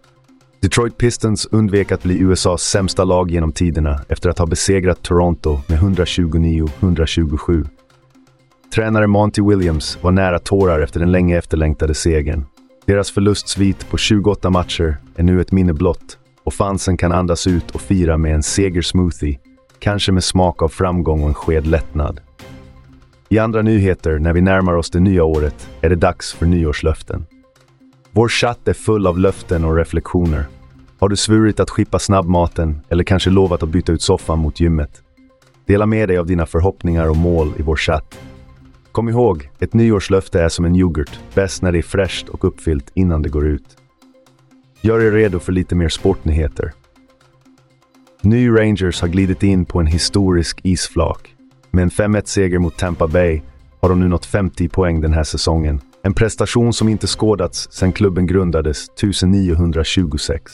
Detroit 0.61 0.99
Pistons 0.99 1.47
undvek 1.47 1.93
att 1.93 2.03
bli 2.03 2.19
USAs 2.19 2.63
sämsta 2.63 3.05
lag 3.05 3.31
genom 3.31 3.53
tiderna 3.53 4.01
efter 4.09 4.31
att 4.31 4.39
ha 4.39 4.47
besegrat 4.47 5.03
Toronto 5.03 5.61
med 5.67 5.79
129-127. 5.79 7.67
Tränare 8.75 9.07
Monty 9.07 9.43
Williams 9.43 9.99
var 10.03 10.11
nära 10.11 10.39
tårar 10.39 10.81
efter 10.81 11.01
den 11.01 11.13
länge 11.13 11.39
efterlängtade 11.39 11.95
segern. 11.95 12.45
Deras 12.87 13.11
förlustsvit 13.11 13.91
på 13.91 13.97
28 13.97 14.51
matcher 14.51 14.97
är 15.17 15.23
nu 15.23 15.41
ett 15.41 15.53
minne 15.53 15.73
blott 15.73 16.19
och 16.45 16.55
fansen 16.55 16.97
kan 16.97 17.13
andas 17.13 17.47
ut 17.47 17.71
och 17.71 17.81
fira 17.81 18.17
med 18.17 18.35
en 18.35 18.43
segersmoothie, 18.43 19.39
kanske 19.79 20.13
med 20.13 20.25
smak 20.25 20.63
av 20.63 20.69
framgång 20.69 21.23
och 21.23 21.29
en 21.29 21.35
sked 21.35 21.67
lättnad. 21.67 22.21
I 23.33 23.39
andra 23.39 23.63
nyheter, 23.63 24.19
när 24.19 24.33
vi 24.33 24.41
närmar 24.41 24.75
oss 24.75 24.91
det 24.91 25.01
nya 25.01 25.25
året, 25.25 25.71
är 25.81 25.89
det 25.89 25.97
dags 25.97 26.33
för 26.33 26.47
nyårslöften. 26.47 27.27
Vår 28.11 28.29
chatt 28.29 28.69
är 28.69 28.73
full 28.73 29.07
av 29.07 29.19
löften 29.19 29.65
och 29.65 29.77
reflektioner. 29.77 30.45
Har 30.99 31.09
du 31.09 31.17
svurit 31.17 31.61
att 31.61 31.71
skippa 31.71 31.99
snabbmaten 31.99 32.81
eller 32.89 33.05
kanske 33.05 33.31
lovat 33.31 33.63
att 33.63 33.69
byta 33.69 33.93
ut 33.93 34.03
soffan 34.03 34.39
mot 34.39 34.61
gymmet? 34.61 35.03
Dela 35.67 35.87
med 35.87 36.09
dig 36.09 36.19
av 36.19 36.27
dina 36.27 36.47
förhoppningar 36.47 37.09
och 37.09 37.17
mål 37.17 37.53
i 37.59 37.63
vår 37.63 37.77
chatt. 37.77 38.21
Kom 38.93 39.09
ihåg, 39.09 39.51
ett 39.59 39.75
nyårslöfte 39.75 40.43
är 40.43 40.49
som 40.49 40.65
en 40.65 40.77
yoghurt, 40.77 41.21
bäst 41.35 41.63
när 41.63 41.73
det 41.73 41.79
är 41.79 41.83
fräscht 41.83 42.29
och 42.29 42.45
uppfyllt 42.45 42.91
innan 42.95 43.23
det 43.23 43.29
går 43.29 43.47
ut. 43.47 43.77
Gör 44.81 45.01
er 45.01 45.13
redo 45.13 45.39
för 45.39 45.53
lite 45.53 45.75
mer 45.75 45.89
sportnyheter. 45.89 46.73
Ny 48.23 48.49
Rangers 48.49 49.01
har 49.01 49.09
glidit 49.09 49.43
in 49.43 49.65
på 49.65 49.81
en 49.81 49.87
historisk 49.87 50.61
isflak. 50.63 51.35
Med 51.71 51.83
en 51.83 51.91
5-1-seger 51.91 52.59
mot 52.59 52.77
Tampa 52.77 53.07
Bay 53.07 53.43
har 53.81 53.89
de 53.89 54.01
nu 54.01 54.09
nått 54.09 54.27
50 54.27 54.69
poäng 54.69 55.01
den 55.01 55.13
här 55.13 55.25
säsongen. 55.25 55.81
En 56.03 56.15
prestation 56.15 56.73
som 56.73 56.89
inte 56.89 57.07
skådats 57.07 57.69
sedan 57.73 57.93
klubben 57.93 58.27
grundades 58.27 58.89
1926. 58.89 60.53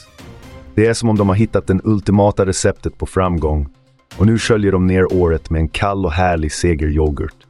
Det 0.75 0.87
är 0.87 0.95
som 0.95 1.09
om 1.09 1.17
de 1.17 1.29
har 1.29 1.37
hittat 1.37 1.67
det 1.67 1.81
ultimata 1.85 2.47
receptet 2.47 2.99
på 2.99 3.07
framgång 3.07 3.69
och 4.19 4.27
nu 4.27 4.39
sköljer 4.39 4.73
de 4.73 4.87
ner 4.87 5.13
året 5.13 5.51
med 5.51 5.61
en 5.61 5.69
kall 5.69 6.05
och 6.05 6.13
härlig 6.13 6.53
segeryoghurt. 6.53 7.47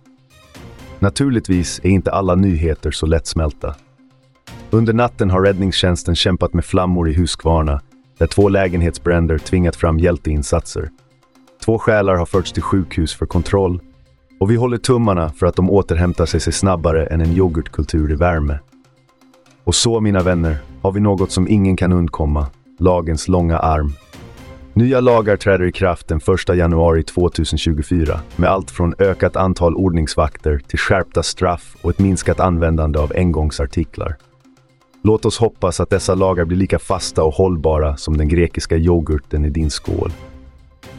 Naturligtvis 0.98 1.80
är 1.82 1.88
inte 1.88 2.12
alla 2.12 2.34
nyheter 2.34 2.90
så 2.90 3.06
lättsmälta. 3.06 3.74
Under 4.70 4.92
natten 4.92 5.30
har 5.30 5.42
räddningstjänsten 5.42 6.16
kämpat 6.16 6.54
med 6.54 6.64
flammor 6.64 7.08
i 7.08 7.14
Huskvarna, 7.14 7.80
där 8.18 8.26
två 8.26 8.48
lägenhetsbränder 8.48 9.38
tvingat 9.38 9.76
fram 9.76 9.98
hjälteinsatser. 9.98 10.90
Två 11.66 11.78
själar 11.78 12.14
har 12.14 12.26
förts 12.26 12.52
till 12.52 12.62
sjukhus 12.62 13.14
för 13.14 13.26
kontroll 13.26 13.80
och 14.40 14.50
vi 14.50 14.56
håller 14.56 14.76
tummarna 14.76 15.28
för 15.28 15.46
att 15.46 15.56
de 15.56 15.70
återhämtar 15.70 16.26
sig, 16.26 16.40
sig 16.40 16.52
snabbare 16.52 17.06
än 17.06 17.20
en 17.20 17.32
yoghurtkultur 17.32 18.12
i 18.12 18.14
värme. 18.14 18.58
Och 19.64 19.74
så, 19.74 20.00
mina 20.00 20.22
vänner, 20.22 20.56
har 20.82 20.92
vi 20.92 21.00
något 21.00 21.30
som 21.30 21.48
ingen 21.48 21.76
kan 21.76 21.92
undkomma, 21.92 22.46
lagens 22.78 23.28
långa 23.28 23.58
arm. 23.58 23.92
Nya 24.74 25.00
lagar 25.00 25.36
träder 25.36 25.64
i 25.64 25.72
kraft 25.72 26.08
den 26.08 26.20
1 26.48 26.56
januari 26.56 27.02
2024 27.02 28.20
med 28.36 28.50
allt 28.50 28.70
från 28.70 28.94
ökat 28.98 29.36
antal 29.36 29.74
ordningsvakter 29.74 30.60
till 30.66 30.78
skärpta 30.78 31.22
straff 31.22 31.76
och 31.82 31.90
ett 31.90 31.98
minskat 31.98 32.40
användande 32.40 32.98
av 32.98 33.12
engångsartiklar. 33.16 34.16
Låt 35.02 35.24
oss 35.24 35.38
hoppas 35.38 35.80
att 35.80 35.90
dessa 35.90 36.14
lagar 36.14 36.44
blir 36.44 36.58
lika 36.58 36.78
fasta 36.78 37.24
och 37.24 37.34
hållbara 37.34 37.96
som 37.96 38.16
den 38.16 38.28
grekiska 38.28 38.76
yoghurten 38.76 39.44
i 39.44 39.50
din 39.50 39.70
skål. 39.70 40.12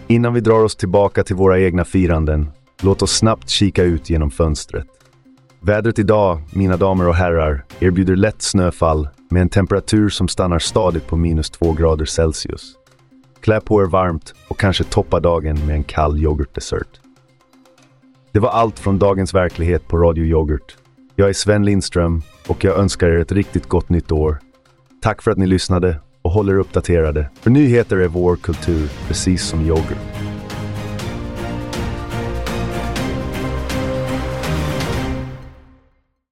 Innan 0.10 0.34
vi 0.34 0.40
drar 0.40 0.64
oss 0.64 0.76
tillbaka 0.76 1.24
till 1.24 1.36
våra 1.36 1.60
egna 1.60 1.86
firanden, 1.86 2.52
låt 2.82 3.02
oss 3.02 3.12
snabbt 3.12 3.50
kika 3.50 3.84
ut 3.84 4.10
genom 4.10 4.32
fönstret. 4.32 4.88
Vädret 5.60 6.00
idag, 6.00 6.42
mina 6.54 6.78
damer 6.78 7.08
och 7.08 7.16
herrar, 7.16 7.66
erbjuder 7.80 8.16
lätt 8.16 8.42
snöfall 8.42 9.10
med 9.30 9.42
en 9.42 9.50
temperatur 9.50 10.10
som 10.10 10.28
stannar 10.28 10.60
stadigt 10.60 11.08
på 11.08 11.16
minus 11.18 11.50
2 11.50 11.74
grader 11.74 12.06
Celsius. 12.06 12.74
Klä 13.42 13.60
på 13.62 13.82
er 13.82 13.86
varmt 13.86 14.34
och 14.48 14.60
kanske 14.60 14.84
toppa 14.84 15.20
dagen 15.20 15.66
med 15.66 15.76
en 15.76 15.84
kall 15.84 16.18
yoghurtdessert. 16.18 17.00
Det 18.32 18.40
var 18.40 18.50
allt 18.50 18.80
från 18.80 19.00
dagens 19.00 19.34
verklighet 19.34 19.88
på 19.88 19.98
Radio 19.98 20.26
Yoghurt. 20.26 20.78
Jag 21.16 21.30
är 21.30 21.34
Sven 21.34 21.66
Lindström 21.66 22.22
och 22.48 22.64
jag 22.64 22.78
önskar 22.78 23.08
er 23.08 23.20
ett 23.20 23.32
riktigt 23.32 23.70
gott 23.70 23.90
nytt 23.90 24.12
år. 24.12 24.40
Tack 25.02 25.22
för 25.22 25.32
att 25.32 25.38
ni 25.38 25.48
lyssnade 25.48 26.00
och 26.28 26.34
håller 26.34 26.54
er 26.54 26.58
uppdaterade. 26.58 27.30
För 27.34 27.50
nyheter 27.50 27.98
är 27.98 28.08
vår 28.08 28.36
kultur, 28.36 28.90
precis 29.08 29.44
som 29.44 29.66
yoghurt. 29.68 29.98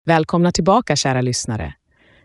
Välkomna 0.06 0.52
tillbaka 0.52 0.96
kära 0.96 1.22
lyssnare. 1.22 1.74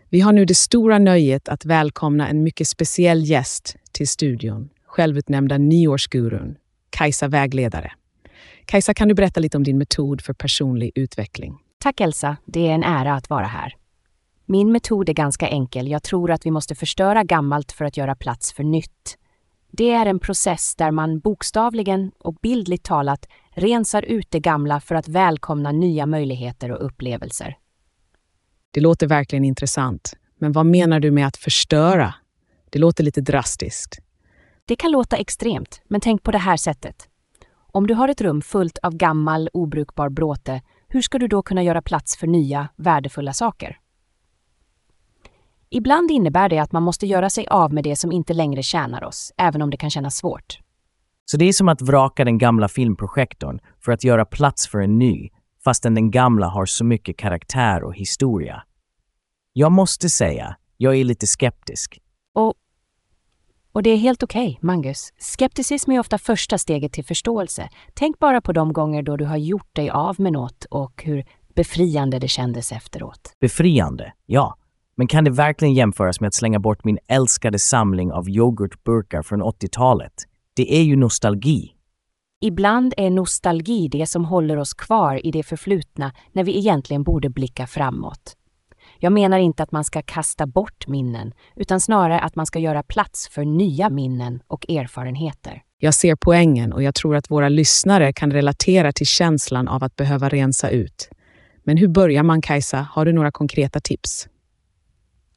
Vi 0.09 0.19
har 0.19 0.33
nu 0.33 0.45
det 0.45 0.55
stora 0.55 0.99
nöjet 0.99 1.49
att 1.49 1.65
välkomna 1.65 2.27
en 2.27 2.43
mycket 2.43 2.67
speciell 2.67 3.23
gäst 3.23 3.75
till 3.91 4.07
studion, 4.07 4.69
självutnämnda 4.85 5.57
nyårsgurun, 5.57 6.55
Kajsa 6.89 7.27
Vägledare. 7.27 7.91
Kajsa, 8.65 8.93
kan 8.93 9.07
du 9.07 9.13
berätta 9.13 9.39
lite 9.39 9.57
om 9.57 9.63
din 9.63 9.77
metod 9.77 10.21
för 10.21 10.33
personlig 10.33 10.91
utveckling? 10.95 11.57
Tack 11.79 11.99
Elsa, 11.99 12.37
det 12.45 12.67
är 12.67 12.73
en 12.73 12.83
ära 12.83 13.13
att 13.13 13.29
vara 13.29 13.45
här. 13.45 13.75
Min 14.51 14.71
metod 14.71 15.09
är 15.09 15.13
ganska 15.13 15.47
enkel. 15.47 15.87
Jag 15.87 16.03
tror 16.03 16.31
att 16.31 16.45
vi 16.45 16.51
måste 16.51 16.75
förstöra 16.75 17.23
gammalt 17.23 17.71
för 17.71 17.85
att 17.85 17.97
göra 17.97 18.15
plats 18.15 18.53
för 18.53 18.63
nytt. 18.63 19.17
Det 19.71 19.91
är 19.91 20.05
en 20.05 20.19
process 20.19 20.75
där 20.75 20.91
man 20.91 21.19
bokstavligen 21.19 22.11
och 22.19 22.35
bildligt 22.41 22.85
talat 22.85 23.27
rensar 23.55 24.01
ut 24.01 24.27
det 24.31 24.39
gamla 24.39 24.79
för 24.79 24.95
att 24.95 25.07
välkomna 25.07 25.71
nya 25.71 26.05
möjligheter 26.05 26.71
och 26.71 26.85
upplevelser. 26.85 27.57
Det 28.71 28.81
låter 28.81 29.07
verkligen 29.07 29.45
intressant. 29.45 30.13
Men 30.37 30.51
vad 30.51 30.65
menar 30.65 30.99
du 30.99 31.11
med 31.11 31.27
att 31.27 31.37
förstöra? 31.37 32.13
Det 32.69 32.79
låter 32.79 33.03
lite 33.03 33.21
drastiskt. 33.21 33.99
Det 34.65 34.75
kan 34.75 34.91
låta 34.91 35.17
extremt, 35.17 35.81
men 35.87 36.01
tänk 36.01 36.23
på 36.23 36.31
det 36.31 36.37
här 36.37 36.57
sättet. 36.57 37.07
Om 37.53 37.87
du 37.87 37.93
har 37.93 38.07
ett 38.07 38.21
rum 38.21 38.41
fullt 38.41 38.77
av 38.77 38.95
gammal, 38.95 39.49
obrukbar 39.53 40.09
bråte, 40.09 40.61
hur 40.87 41.01
ska 41.01 41.19
du 41.19 41.27
då 41.27 41.41
kunna 41.41 41.63
göra 41.63 41.81
plats 41.81 42.17
för 42.17 42.27
nya, 42.27 42.67
värdefulla 42.75 43.33
saker? 43.33 43.80
Ibland 45.73 46.11
innebär 46.11 46.49
det 46.49 46.59
att 46.59 46.71
man 46.71 46.83
måste 46.83 47.07
göra 47.07 47.29
sig 47.29 47.47
av 47.47 47.73
med 47.73 47.83
det 47.83 47.95
som 47.95 48.11
inte 48.11 48.33
längre 48.33 48.63
tjänar 48.63 49.03
oss, 49.03 49.33
även 49.37 49.61
om 49.61 49.69
det 49.69 49.77
kan 49.77 49.89
kännas 49.89 50.15
svårt. 50.15 50.59
Så 51.25 51.37
det 51.37 51.45
är 51.45 51.53
som 51.53 51.69
att 51.69 51.81
vraka 51.81 52.25
den 52.25 52.37
gamla 52.37 52.67
filmprojektorn 52.67 53.59
för 53.79 53.91
att 53.91 54.03
göra 54.03 54.25
plats 54.25 54.67
för 54.67 54.79
en 54.79 54.99
ny, 54.99 55.29
fastän 55.63 55.93
den 55.93 56.11
gamla 56.11 56.47
har 56.47 56.65
så 56.65 56.85
mycket 56.85 57.17
karaktär 57.17 57.83
och 57.83 57.95
historia. 57.95 58.63
Jag 59.53 59.71
måste 59.71 60.09
säga, 60.09 60.55
jag 60.77 60.95
är 60.95 61.03
lite 61.03 61.27
skeptisk. 61.27 61.99
Och, 62.33 62.53
och 63.71 63.83
det 63.83 63.89
är 63.89 63.97
helt 63.97 64.23
okej, 64.23 64.59
Mangus. 64.61 65.13
Skepticism 65.17 65.91
är 65.91 65.99
ofta 65.99 66.17
första 66.17 66.57
steget 66.57 66.93
till 66.93 67.05
förståelse. 67.05 67.69
Tänk 67.93 68.19
bara 68.19 68.41
på 68.41 68.53
de 68.53 68.73
gånger 68.73 69.03
då 69.03 69.17
du 69.17 69.25
har 69.25 69.37
gjort 69.37 69.75
dig 69.75 69.89
av 69.89 70.19
med 70.19 70.33
något 70.33 70.65
och 70.65 71.03
hur 71.03 71.25
befriande 71.55 72.19
det 72.19 72.27
kändes 72.27 72.71
efteråt. 72.71 73.35
Befriande, 73.39 74.13
ja. 74.25 74.57
Men 74.95 75.07
kan 75.07 75.23
det 75.23 75.31
verkligen 75.31 75.73
jämföras 75.73 76.19
med 76.19 76.27
att 76.27 76.33
slänga 76.33 76.59
bort 76.59 76.83
min 76.83 76.97
älskade 77.07 77.59
samling 77.59 78.11
av 78.11 78.29
yoghurtburkar 78.29 79.21
från 79.21 79.43
80-talet? 79.43 80.13
Det 80.55 80.77
är 80.77 80.83
ju 80.83 80.95
nostalgi. 80.95 81.71
Ibland 82.41 82.93
är 82.97 83.09
nostalgi 83.09 83.87
det 83.87 84.05
som 84.05 84.25
håller 84.25 84.57
oss 84.57 84.73
kvar 84.73 85.25
i 85.25 85.31
det 85.31 85.43
förflutna 85.43 86.11
när 86.31 86.43
vi 86.43 86.57
egentligen 86.57 87.03
borde 87.03 87.29
blicka 87.29 87.67
framåt. 87.67 88.35
Jag 88.99 89.13
menar 89.13 89.39
inte 89.39 89.63
att 89.63 89.71
man 89.71 89.83
ska 89.83 90.01
kasta 90.01 90.47
bort 90.47 90.87
minnen, 90.87 91.33
utan 91.55 91.79
snarare 91.79 92.19
att 92.19 92.35
man 92.35 92.45
ska 92.45 92.59
göra 92.59 92.83
plats 92.83 93.29
för 93.29 93.45
nya 93.45 93.89
minnen 93.89 94.39
och 94.47 94.69
erfarenheter. 94.69 95.61
Jag 95.77 95.93
ser 95.93 96.15
poängen 96.15 96.73
och 96.73 96.83
jag 96.83 96.95
tror 96.95 97.15
att 97.15 97.31
våra 97.31 97.49
lyssnare 97.49 98.13
kan 98.13 98.31
relatera 98.31 98.91
till 98.91 99.07
känslan 99.07 99.67
av 99.67 99.83
att 99.83 99.95
behöva 99.95 100.29
rensa 100.29 100.69
ut. 100.69 101.09
Men 101.63 101.77
hur 101.77 101.87
börjar 101.87 102.23
man, 102.23 102.41
Kajsa? 102.41 102.87
Har 102.91 103.05
du 103.05 103.13
några 103.13 103.31
konkreta 103.31 103.79
tips? 103.79 104.27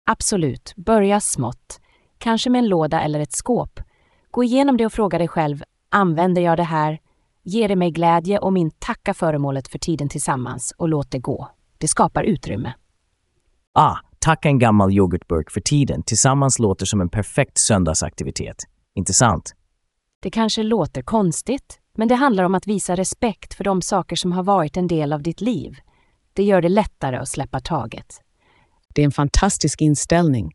Absolut, 0.07 0.73
börja 0.77 1.21
smått. 1.21 1.81
Kanske 2.19 2.51
med 2.51 2.59
en 2.59 2.69
låda 2.69 3.01
eller 3.01 3.21
ett 3.21 3.33
skåp. 3.33 3.81
Gå 4.31 4.45
igenom 4.45 4.77
det 4.77 4.87
och 4.87 4.93
fråga 4.93 5.19
dig 5.19 5.29
själv, 5.29 5.62
använder 5.88 6.43
jag 6.43 6.57
det 6.57 6.62
här? 6.62 6.99
Ger 7.43 7.69
det 7.69 7.77
mig 7.77 7.90
glädje 7.90 8.38
och 8.38 8.53
min 8.53 8.71
tacka 8.71 9.14
föremålet 9.14 9.69
för 9.69 9.79
tiden 9.79 10.09
tillsammans 10.09 10.75
och 10.79 10.88
låt 10.88 11.11
det 11.11 11.19
gå. 11.19 11.51
Det 11.79 11.88
skapar 11.88 12.23
utrymme. 12.23 12.75
Ah, 13.73 13.97
tacka 14.19 14.49
en 14.49 14.59
gammal 14.59 14.93
yoghurtburk 14.93 15.51
för 15.51 15.61
tiden 15.61 16.03
tillsammans 16.03 16.59
låter 16.59 16.87
som 16.87 17.01
en 17.01 17.09
perfekt 17.09 17.59
söndagsaktivitet. 17.59 18.57
Inte 18.95 19.14
sant? 19.14 19.55
Det 20.23 20.31
kanske 20.31 20.62
låter 20.62 21.03
konstigt, 21.03 21.79
men 21.97 22.09
det 22.09 22.14
handlar 22.14 22.45
om 22.45 22.55
att 22.55 22.67
visa 22.67 22.97
respekt 22.97 23.55
för 23.55 23.64
de 23.64 23.83
saker 23.83 24.17
som 24.17 24.33
har 24.33 24.43
varit 24.43 24.77
en 24.77 24.87
del 24.87 25.12
av 25.12 25.23
ditt 25.23 25.40
liv. 25.40 25.77
Det 26.33 26.43
gör 26.43 26.62
det 26.62 26.69
lättare 26.69 27.17
att 27.17 27.29
släppa 27.29 27.61
taget. 27.61 28.24
Det 28.95 29.03
är 29.03 29.05
en 29.05 29.13
fantastisk 29.13 29.81
inställning. 29.81 30.53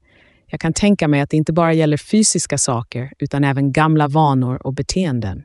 Jag 0.47 0.59
kan 0.59 0.73
tänka 0.73 1.07
mig 1.07 1.21
att 1.21 1.29
det 1.29 1.37
inte 1.37 1.53
bara 1.53 1.73
gäller 1.73 1.97
fysiska 1.97 2.57
saker 2.57 3.13
utan 3.19 3.43
även 3.43 3.71
gamla 3.71 4.07
vanor 4.07 4.67
och 4.67 4.73
beteenden. 4.73 5.43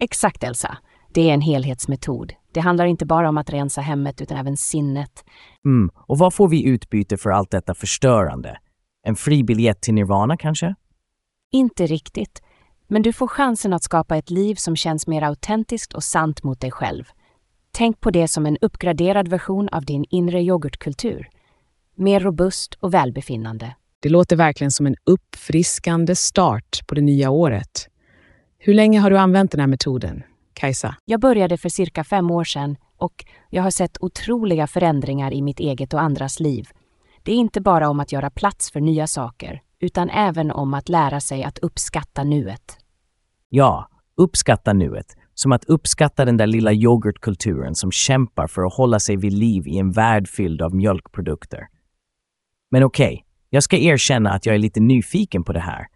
Exakt, 0.00 0.44
Elsa. 0.44 0.78
Det 1.14 1.30
är 1.30 1.34
en 1.34 1.40
helhetsmetod. 1.40 2.32
Det 2.52 2.60
handlar 2.60 2.86
inte 2.86 3.06
bara 3.06 3.28
om 3.28 3.38
att 3.38 3.50
rensa 3.50 3.80
hemmet 3.80 4.20
utan 4.20 4.38
även 4.38 4.56
sinnet. 4.56 5.24
Mm, 5.64 5.90
och 5.94 6.18
vad 6.18 6.34
får 6.34 6.48
vi 6.48 6.64
utbyte 6.64 7.16
för 7.16 7.30
allt 7.30 7.50
detta 7.50 7.74
förstörande? 7.74 8.58
En 9.06 9.16
fri 9.16 9.44
biljett 9.44 9.80
till 9.80 9.94
Nirvana 9.94 10.36
kanske? 10.36 10.74
Inte 11.52 11.86
riktigt. 11.86 12.42
Men 12.88 13.02
du 13.02 13.12
får 13.12 13.26
chansen 13.26 13.72
att 13.72 13.82
skapa 13.82 14.16
ett 14.16 14.30
liv 14.30 14.54
som 14.54 14.76
känns 14.76 15.06
mer 15.06 15.22
autentiskt 15.22 15.92
och 15.92 16.04
sant 16.04 16.42
mot 16.42 16.60
dig 16.60 16.70
själv. 16.70 17.04
Tänk 17.72 18.00
på 18.00 18.10
det 18.10 18.28
som 18.28 18.46
en 18.46 18.58
uppgraderad 18.60 19.28
version 19.28 19.68
av 19.68 19.84
din 19.84 20.04
inre 20.10 20.42
yoghurtkultur. 20.42 21.28
Mer 22.02 22.20
robust 22.20 22.74
och 22.74 22.94
välbefinnande. 22.94 23.74
Det 24.00 24.08
låter 24.08 24.36
verkligen 24.36 24.70
som 24.70 24.86
en 24.86 24.94
uppfriskande 25.04 26.16
start 26.16 26.80
på 26.86 26.94
det 26.94 27.00
nya 27.00 27.30
året. 27.30 27.88
Hur 28.58 28.74
länge 28.74 29.00
har 29.00 29.10
du 29.10 29.18
använt 29.18 29.50
den 29.50 29.60
här 29.60 29.66
metoden, 29.66 30.22
Kajsa? 30.54 30.96
Jag 31.04 31.20
började 31.20 31.56
för 31.56 31.68
cirka 31.68 32.04
fem 32.04 32.30
år 32.30 32.44
sedan 32.44 32.76
och 32.96 33.24
jag 33.50 33.62
har 33.62 33.70
sett 33.70 33.96
otroliga 34.00 34.66
förändringar 34.66 35.32
i 35.32 35.42
mitt 35.42 35.60
eget 35.60 35.94
och 35.94 36.00
andras 36.00 36.40
liv. 36.40 36.68
Det 37.22 37.32
är 37.32 37.36
inte 37.36 37.60
bara 37.60 37.88
om 37.88 38.00
att 38.00 38.12
göra 38.12 38.30
plats 38.30 38.70
för 38.70 38.80
nya 38.80 39.06
saker, 39.06 39.62
utan 39.80 40.10
även 40.10 40.50
om 40.50 40.74
att 40.74 40.88
lära 40.88 41.20
sig 41.20 41.44
att 41.44 41.58
uppskatta 41.58 42.24
nuet. 42.24 42.78
Ja, 43.48 43.88
uppskatta 44.16 44.72
nuet. 44.72 45.16
Som 45.34 45.52
att 45.52 45.64
uppskatta 45.64 46.24
den 46.24 46.36
där 46.36 46.46
lilla 46.46 46.72
yoghurtkulturen 46.72 47.74
som 47.74 47.92
kämpar 47.92 48.46
för 48.46 48.62
att 48.62 48.74
hålla 48.74 49.00
sig 49.00 49.16
vid 49.16 49.32
liv 49.32 49.68
i 49.68 49.78
en 49.78 49.92
värld 49.92 50.28
fylld 50.28 50.62
av 50.62 50.74
mjölkprodukter. 50.74 51.68
Men 52.72 52.82
okej, 52.82 53.14
okay, 53.14 53.24
jag 53.50 53.62
ska 53.62 53.76
erkänna 53.76 54.30
att 54.30 54.46
jag 54.46 54.54
är 54.54 54.58
lite 54.58 54.80
nyfiken 54.80 55.44
på 55.44 55.52
det 55.52 55.60
här. 55.60 55.86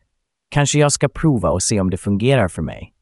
Kanske 0.48 0.78
jag 0.78 0.92
ska 0.92 1.08
prova 1.08 1.50
och 1.50 1.62
se 1.62 1.80
om 1.80 1.90
det 1.90 1.96
fungerar 1.96 2.48
för 2.48 2.62
mig. 2.62 2.92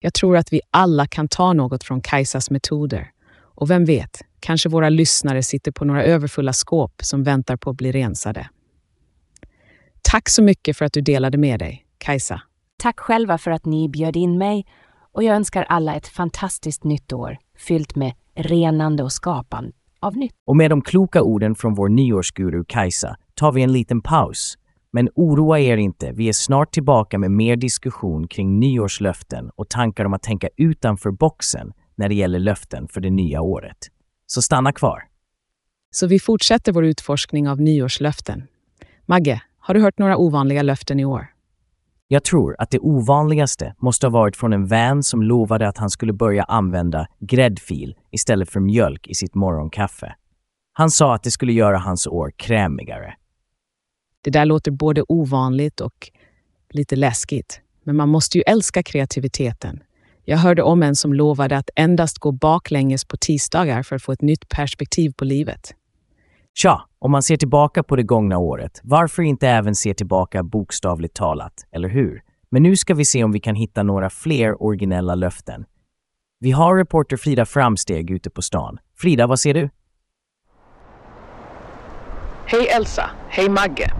Jag 0.00 0.14
tror 0.14 0.36
att 0.36 0.52
vi 0.52 0.60
alla 0.70 1.06
kan 1.06 1.28
ta 1.28 1.52
något 1.52 1.84
från 1.84 2.00
Kajsas 2.00 2.50
metoder. 2.50 3.10
Och 3.36 3.70
vem 3.70 3.84
vet, 3.84 4.20
kanske 4.40 4.68
våra 4.68 4.88
lyssnare 4.88 5.42
sitter 5.42 5.72
på 5.72 5.84
några 5.84 6.04
överfulla 6.04 6.52
skåp 6.52 6.92
som 7.02 7.22
väntar 7.22 7.56
på 7.56 7.70
att 7.70 7.76
bli 7.76 7.92
rensade. 7.92 8.48
Tack 10.02 10.28
så 10.28 10.42
mycket 10.42 10.76
för 10.76 10.84
att 10.84 10.92
du 10.92 11.00
delade 11.00 11.38
med 11.38 11.58
dig, 11.58 11.86
Kajsa. 11.98 12.42
Tack 12.78 13.00
själva 13.00 13.38
för 13.38 13.50
att 13.50 13.64
ni 13.64 13.88
bjöd 13.88 14.16
in 14.16 14.38
mig 14.38 14.66
och 15.12 15.22
jag 15.22 15.36
önskar 15.36 15.62
alla 15.62 15.94
ett 15.94 16.08
fantastiskt 16.08 16.84
nytt 16.84 17.12
år 17.12 17.38
fyllt 17.58 17.96
med 17.96 18.12
renande 18.34 19.02
och 19.02 19.12
skapande 19.12 19.72
av 20.04 20.16
nytt. 20.16 20.34
Och 20.46 20.56
med 20.56 20.70
de 20.70 20.82
kloka 20.82 21.22
orden 21.22 21.54
från 21.54 21.74
vår 21.74 21.88
nyårsguru 21.88 22.64
Kajsa 22.68 23.16
tar 23.34 23.52
vi 23.52 23.62
en 23.62 23.72
liten 23.72 24.00
paus. 24.00 24.58
Men 24.92 25.08
oroa 25.14 25.60
er 25.60 25.76
inte, 25.76 26.12
vi 26.12 26.28
är 26.28 26.32
snart 26.32 26.72
tillbaka 26.72 27.18
med 27.18 27.30
mer 27.30 27.56
diskussion 27.56 28.28
kring 28.28 28.58
nyårslöften 28.60 29.50
och 29.56 29.68
tankar 29.68 30.04
om 30.04 30.14
att 30.14 30.22
tänka 30.22 30.48
utanför 30.56 31.10
boxen 31.10 31.72
när 31.94 32.08
det 32.08 32.14
gäller 32.14 32.38
löften 32.38 32.88
för 32.88 33.00
det 33.00 33.10
nya 33.10 33.40
året. 33.40 33.78
Så 34.26 34.42
stanna 34.42 34.72
kvar. 34.72 35.02
Så 35.90 36.06
vi 36.06 36.18
fortsätter 36.18 36.72
vår 36.72 36.84
utforskning 36.84 37.48
av 37.48 37.60
nyårslöften. 37.60 38.42
Magge, 39.06 39.42
har 39.58 39.74
du 39.74 39.80
hört 39.80 39.98
några 39.98 40.16
ovanliga 40.16 40.62
löften 40.62 41.00
i 41.00 41.04
år? 41.04 41.33
Jag 42.14 42.24
tror 42.24 42.56
att 42.58 42.70
det 42.70 42.78
ovanligaste 42.78 43.74
måste 43.78 44.06
ha 44.06 44.10
varit 44.10 44.36
från 44.36 44.52
en 44.52 44.66
vän 44.66 45.02
som 45.02 45.22
lovade 45.22 45.68
att 45.68 45.78
han 45.78 45.90
skulle 45.90 46.12
börja 46.12 46.44
använda 46.44 47.06
gräddfil 47.20 47.94
istället 48.10 48.50
för 48.50 48.60
mjölk 48.60 49.08
i 49.08 49.14
sitt 49.14 49.34
morgonkaffe. 49.34 50.14
Han 50.72 50.90
sa 50.90 51.14
att 51.14 51.22
det 51.22 51.30
skulle 51.30 51.52
göra 51.52 51.78
hans 51.78 52.06
år 52.06 52.32
krämigare. 52.36 53.14
Det 54.24 54.30
där 54.30 54.44
låter 54.44 54.70
både 54.70 55.02
ovanligt 55.08 55.80
och 55.80 56.10
lite 56.70 56.96
läskigt. 56.96 57.60
Men 57.84 57.96
man 57.96 58.08
måste 58.08 58.38
ju 58.38 58.44
älska 58.46 58.82
kreativiteten. 58.82 59.82
Jag 60.24 60.38
hörde 60.38 60.62
om 60.62 60.82
en 60.82 60.96
som 60.96 61.14
lovade 61.14 61.56
att 61.56 61.70
endast 61.76 62.18
gå 62.18 62.32
baklänges 62.32 63.04
på 63.04 63.16
tisdagar 63.16 63.82
för 63.82 63.96
att 63.96 64.02
få 64.02 64.12
ett 64.12 64.22
nytt 64.22 64.48
perspektiv 64.48 65.12
på 65.16 65.24
livet. 65.24 65.74
Tja, 66.56 66.82
om 66.98 67.10
man 67.10 67.22
ser 67.22 67.36
tillbaka 67.36 67.82
på 67.82 67.96
det 67.96 68.02
gångna 68.02 68.38
året, 68.38 68.80
varför 68.82 69.22
inte 69.22 69.48
även 69.48 69.74
se 69.74 69.94
tillbaka 69.94 70.42
bokstavligt 70.42 71.16
talat, 71.16 71.52
eller 71.72 71.88
hur? 71.88 72.22
Men 72.50 72.62
nu 72.62 72.76
ska 72.76 72.94
vi 72.94 73.04
se 73.04 73.24
om 73.24 73.32
vi 73.32 73.40
kan 73.40 73.54
hitta 73.54 73.82
några 73.82 74.10
fler 74.10 74.62
originella 74.62 75.14
löften. 75.14 75.64
Vi 76.40 76.50
har 76.50 76.76
reporter 76.76 77.16
Frida 77.16 77.46
Framsteg 77.46 78.10
ute 78.10 78.30
på 78.30 78.42
stan. 78.42 78.78
Frida, 78.96 79.26
vad 79.26 79.40
ser 79.40 79.54
du? 79.54 79.70
Hej 82.46 82.68
Elsa, 82.68 83.10
hej 83.28 83.48
Magge. 83.48 83.92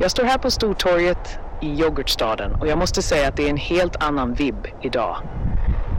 Jag 0.00 0.10
står 0.10 0.24
här 0.24 0.38
på 0.38 0.50
Stortorget 0.50 1.38
i 1.62 1.66
yoghurtstaden 1.66 2.54
och 2.54 2.66
jag 2.66 2.78
måste 2.78 3.02
säga 3.02 3.28
att 3.28 3.36
det 3.36 3.46
är 3.46 3.50
en 3.50 3.56
helt 3.56 3.96
annan 3.96 4.34
vibb 4.34 4.66
idag. 4.82 5.16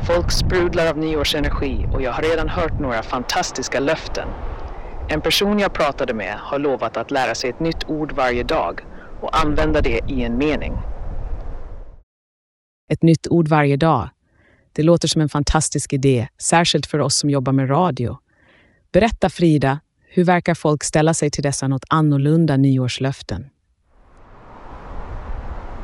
Folk 0.08 0.32
sprudlar 0.32 0.88
av 0.88 0.97
nyårsenergi 0.97 1.88
och 1.93 2.02
jag 2.02 2.12
har 2.12 2.21
redan 2.21 2.49
hört 2.49 2.80
några 2.80 3.04
fantastiska 3.04 3.80
löften 3.80 4.28
en 5.10 5.22
person 5.22 5.60
jag 5.60 5.74
pratade 5.74 6.13
med 6.13 6.36
har 6.36 6.60
lovat 6.60 6.98
att 6.98 7.12
lära 7.12 7.36
sig 7.36 7.50
ett 7.50 7.60
nytt 7.60 7.84
ord 7.89 8.12
varje 8.12 8.43
dag 8.43 8.82
och 9.22 9.39
använda 9.39 9.82
det 9.82 10.02
i 10.08 10.24
en 10.24 10.38
mening. 10.38 10.74
Ett 12.91 13.04
nytt 13.04 13.28
ord 13.28 13.48
varje 13.48 13.78
dag. 13.78 14.10
Det 14.72 14.84
låter 14.84 15.08
som 15.08 15.22
en 15.22 15.30
fantastisk 15.30 15.93
idé, 15.93 16.28
särskilt 16.41 16.86
för 16.86 17.00
oss 17.00 17.15
som 17.15 17.30
jobbar 17.30 17.54
med 17.54 17.69
radio. 17.69 18.17
Berätta 18.91 19.30
Frida, 19.30 19.80
hur 20.08 20.24
verkar 20.24 20.56
folk 20.56 20.84
ställa 20.84 21.13
sig 21.13 21.32
till 21.32 21.43
dessa 21.43 21.67
något 21.67 21.86
annorlunda 21.89 22.58
nyårslöften? 22.58 23.50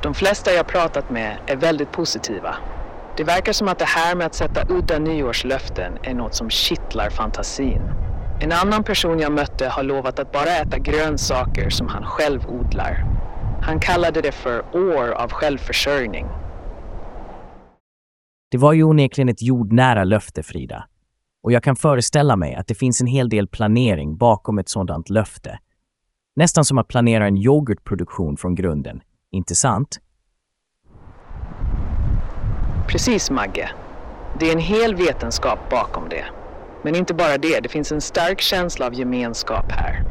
De 0.04 0.14
flesta 0.14 0.52
jag 0.52 0.68
pratat 0.68 1.10
med 1.10 1.38
är 1.48 1.56
väldigt 1.56 1.92
positiva. 1.92 2.56
Det 3.18 3.24
verkar 3.24 3.54
som 3.54 3.68
att 3.68 3.80
det 3.80 3.86
här 3.86 4.16
med 4.16 4.26
att 4.26 4.36
sätta 4.36 4.74
udda 4.74 5.00
nyårslöften 5.00 5.98
är 6.04 6.14
något 6.14 6.36
som 6.36 6.50
kittlar 6.50 7.10
fantasin. 7.10 7.82
En 8.40 8.52
annan 8.52 8.84
person 8.84 9.20
jag 9.20 9.32
mötte 9.32 9.68
har 9.68 9.84
lovat 9.84 10.20
att 10.20 10.32
bara 10.32 10.50
äta 10.50 10.78
grönsaker 10.78 11.70
som 11.70 11.88
han 11.88 12.04
själv 12.06 12.48
odlar. 12.48 13.06
Han 13.62 13.80
kallade 13.80 14.22
det 14.22 14.32
för 14.32 14.60
år 14.76 15.12
av 15.12 15.32
självförsörjning. 15.32 16.26
Det 18.52 18.58
var 18.58 18.74
ju 18.74 18.84
onekligen 18.84 19.30
ett 19.30 19.42
jordnära 19.42 20.04
löfte, 20.04 20.44
Frida. 20.44 20.88
Och 21.44 21.52
jag 21.52 21.64
kan 21.64 21.76
föreställa 21.76 22.36
mig 22.36 22.56
att 22.56 22.68
det 22.68 22.76
finns 22.76 23.02
en 23.02 23.08
hel 23.08 23.30
del 23.30 23.48
planering 23.48 24.18
bakom 24.18 24.60
ett 24.60 24.70
sådant 24.70 25.10
löfte. 25.10 25.60
Nästan 26.36 26.66
som 26.66 26.78
att 26.78 26.88
planera 26.88 27.28
en 27.28 27.38
yoghurtproduktion 27.38 28.38
från 28.38 28.56
grunden, 28.56 29.02
inte 29.32 29.56
sant? 29.56 30.00
Precis, 32.88 33.32
Magge. 33.32 33.70
Det 34.40 34.50
är 34.50 34.54
en 34.54 34.60
hel 34.60 34.96
vetenskap 34.96 35.60
bakom 35.70 36.10
det. 36.10 36.26
Men 36.86 36.96
inte 36.96 37.14
bara 37.14 37.38
det, 37.38 37.60
det 37.60 37.70
finns 37.70 37.92
en 37.92 38.02
stark 38.02 38.42
känsla 38.42 38.86
av 38.86 38.94
gemenskap 38.94 39.72
här. 39.72 40.04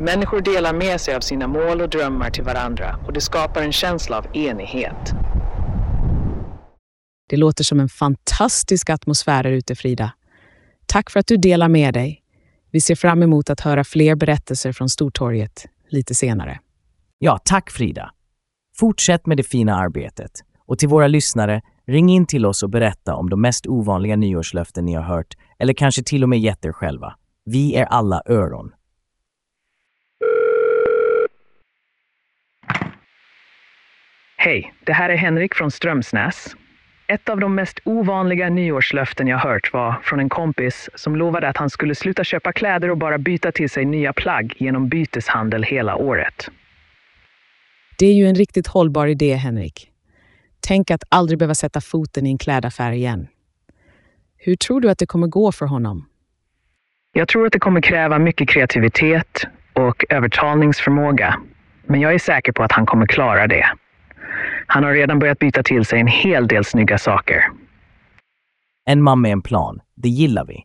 Människor 0.00 0.40
delar 0.40 0.74
med 0.74 1.00
sig 1.00 1.14
av 1.14 1.20
sina 1.20 1.46
mål 1.46 1.80
och 1.80 1.88
drömmar 1.88 2.30
till 2.30 2.44
varandra 2.44 2.98
och 3.06 3.12
det 3.12 3.20
skapar 3.20 3.62
en 3.62 3.72
känsla 3.72 4.18
av 4.18 4.36
enighet. 4.36 5.12
Det 7.28 7.36
låter 7.36 7.64
som 7.64 7.80
en 7.80 7.88
fantastisk 7.88 8.90
atmosfär 8.90 9.42
där 9.42 9.50
ute, 9.50 9.74
Frida. 9.74 10.12
Tack 10.86 11.10
för 11.10 11.20
att 11.20 11.26
du 11.26 11.36
delar 11.36 11.68
med 11.68 11.94
dig. 11.94 12.22
Vi 12.70 12.80
ser 12.80 12.94
fram 12.94 13.22
emot 13.22 13.50
att 13.50 13.60
höra 13.60 13.84
fler 13.84 14.14
berättelser 14.14 14.72
från 14.72 14.88
Stortorget 14.88 15.66
lite 15.88 16.14
senare. 16.14 16.60
Ja, 17.18 17.38
tack 17.44 17.70
Frida. 17.70 18.10
Fortsätt 18.76 19.26
med 19.26 19.36
det 19.36 19.42
fina 19.42 19.76
arbetet. 19.76 20.30
Och 20.66 20.78
till 20.78 20.88
våra 20.88 21.06
lyssnare, 21.06 21.62
ring 21.86 22.10
in 22.10 22.26
till 22.26 22.46
oss 22.46 22.62
och 22.62 22.70
berätta 22.70 23.14
om 23.14 23.30
de 23.30 23.40
mest 23.40 23.66
ovanliga 23.66 24.16
nyårslöften 24.16 24.84
ni 24.84 24.94
har 24.94 25.02
hört 25.02 25.34
eller 25.58 25.72
kanske 25.74 26.02
till 26.02 26.22
och 26.22 26.28
med 26.28 26.40
gett 26.40 26.64
er 26.64 26.72
själva. 26.72 27.14
Vi 27.44 27.76
är 27.76 27.84
alla 27.84 28.22
öron. 28.26 28.72
Hej, 34.36 34.74
det 34.86 34.92
här 34.92 35.10
är 35.10 35.16
Henrik 35.16 35.54
från 35.54 35.70
Strömsnäs. 35.70 36.56
Ett 37.06 37.28
av 37.28 37.40
de 37.40 37.54
mest 37.54 37.80
ovanliga 37.84 38.48
nyårslöften 38.48 39.26
jag 39.26 39.38
hört 39.38 39.72
var 39.72 40.00
från 40.02 40.20
en 40.20 40.28
kompis 40.28 40.90
som 40.94 41.16
lovade 41.16 41.48
att 41.48 41.56
han 41.56 41.70
skulle 41.70 41.94
sluta 41.94 42.24
köpa 42.24 42.52
kläder 42.52 42.90
och 42.90 42.98
bara 42.98 43.18
byta 43.18 43.52
till 43.52 43.70
sig 43.70 43.84
nya 43.84 44.12
plagg 44.12 44.54
genom 44.58 44.88
byteshandel 44.88 45.62
hela 45.62 45.96
året. 45.96 46.48
Det 47.98 48.06
är 48.06 48.14
ju 48.14 48.26
en 48.26 48.34
riktigt 48.34 48.66
hållbar 48.66 49.06
idé, 49.06 49.34
Henrik. 49.34 49.90
Tänk 50.66 50.90
att 50.90 51.04
aldrig 51.08 51.38
behöva 51.38 51.54
sätta 51.54 51.80
foten 51.80 52.26
i 52.26 52.30
en 52.30 52.38
klädaffär 52.38 52.92
igen. 52.92 53.28
Hur 54.36 54.56
tror 54.56 54.80
du 54.80 54.90
att 54.90 54.98
det 54.98 55.06
kommer 55.06 55.26
gå 55.26 55.52
för 55.52 55.66
honom? 55.66 56.08
Jag 57.12 57.28
tror 57.28 57.46
att 57.46 57.52
det 57.52 57.58
kommer 57.58 57.80
kräva 57.80 58.18
mycket 58.18 58.48
kreativitet 58.48 59.44
och 59.72 60.04
övertalningsförmåga. 60.08 61.40
Men 61.86 62.00
jag 62.00 62.14
är 62.14 62.18
säker 62.18 62.52
på 62.52 62.62
att 62.62 62.72
han 62.72 62.86
kommer 62.86 63.06
klara 63.06 63.46
det. 63.46 63.66
Han 64.66 64.84
har 64.84 64.92
redan 64.92 65.18
börjat 65.18 65.38
byta 65.38 65.62
till 65.62 65.84
sig 65.84 66.00
en 66.00 66.06
hel 66.06 66.48
del 66.48 66.64
snygga 66.64 66.98
saker. 66.98 67.44
En 68.84 69.02
man 69.02 69.20
med 69.20 69.32
en 69.32 69.42
plan, 69.42 69.80
det 69.94 70.08
gillar 70.08 70.44
vi. 70.44 70.64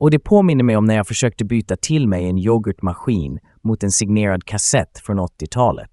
Och 0.00 0.10
det 0.10 0.18
påminner 0.18 0.64
mig 0.64 0.76
om 0.76 0.84
när 0.84 0.96
jag 0.96 1.06
försökte 1.06 1.44
byta 1.44 1.76
till 1.76 2.08
mig 2.08 2.28
en 2.28 2.38
yoghurtmaskin 2.38 3.38
mot 3.62 3.82
en 3.82 3.90
signerad 3.90 4.44
kassett 4.44 4.98
från 4.98 5.20
80-talet. 5.20 5.90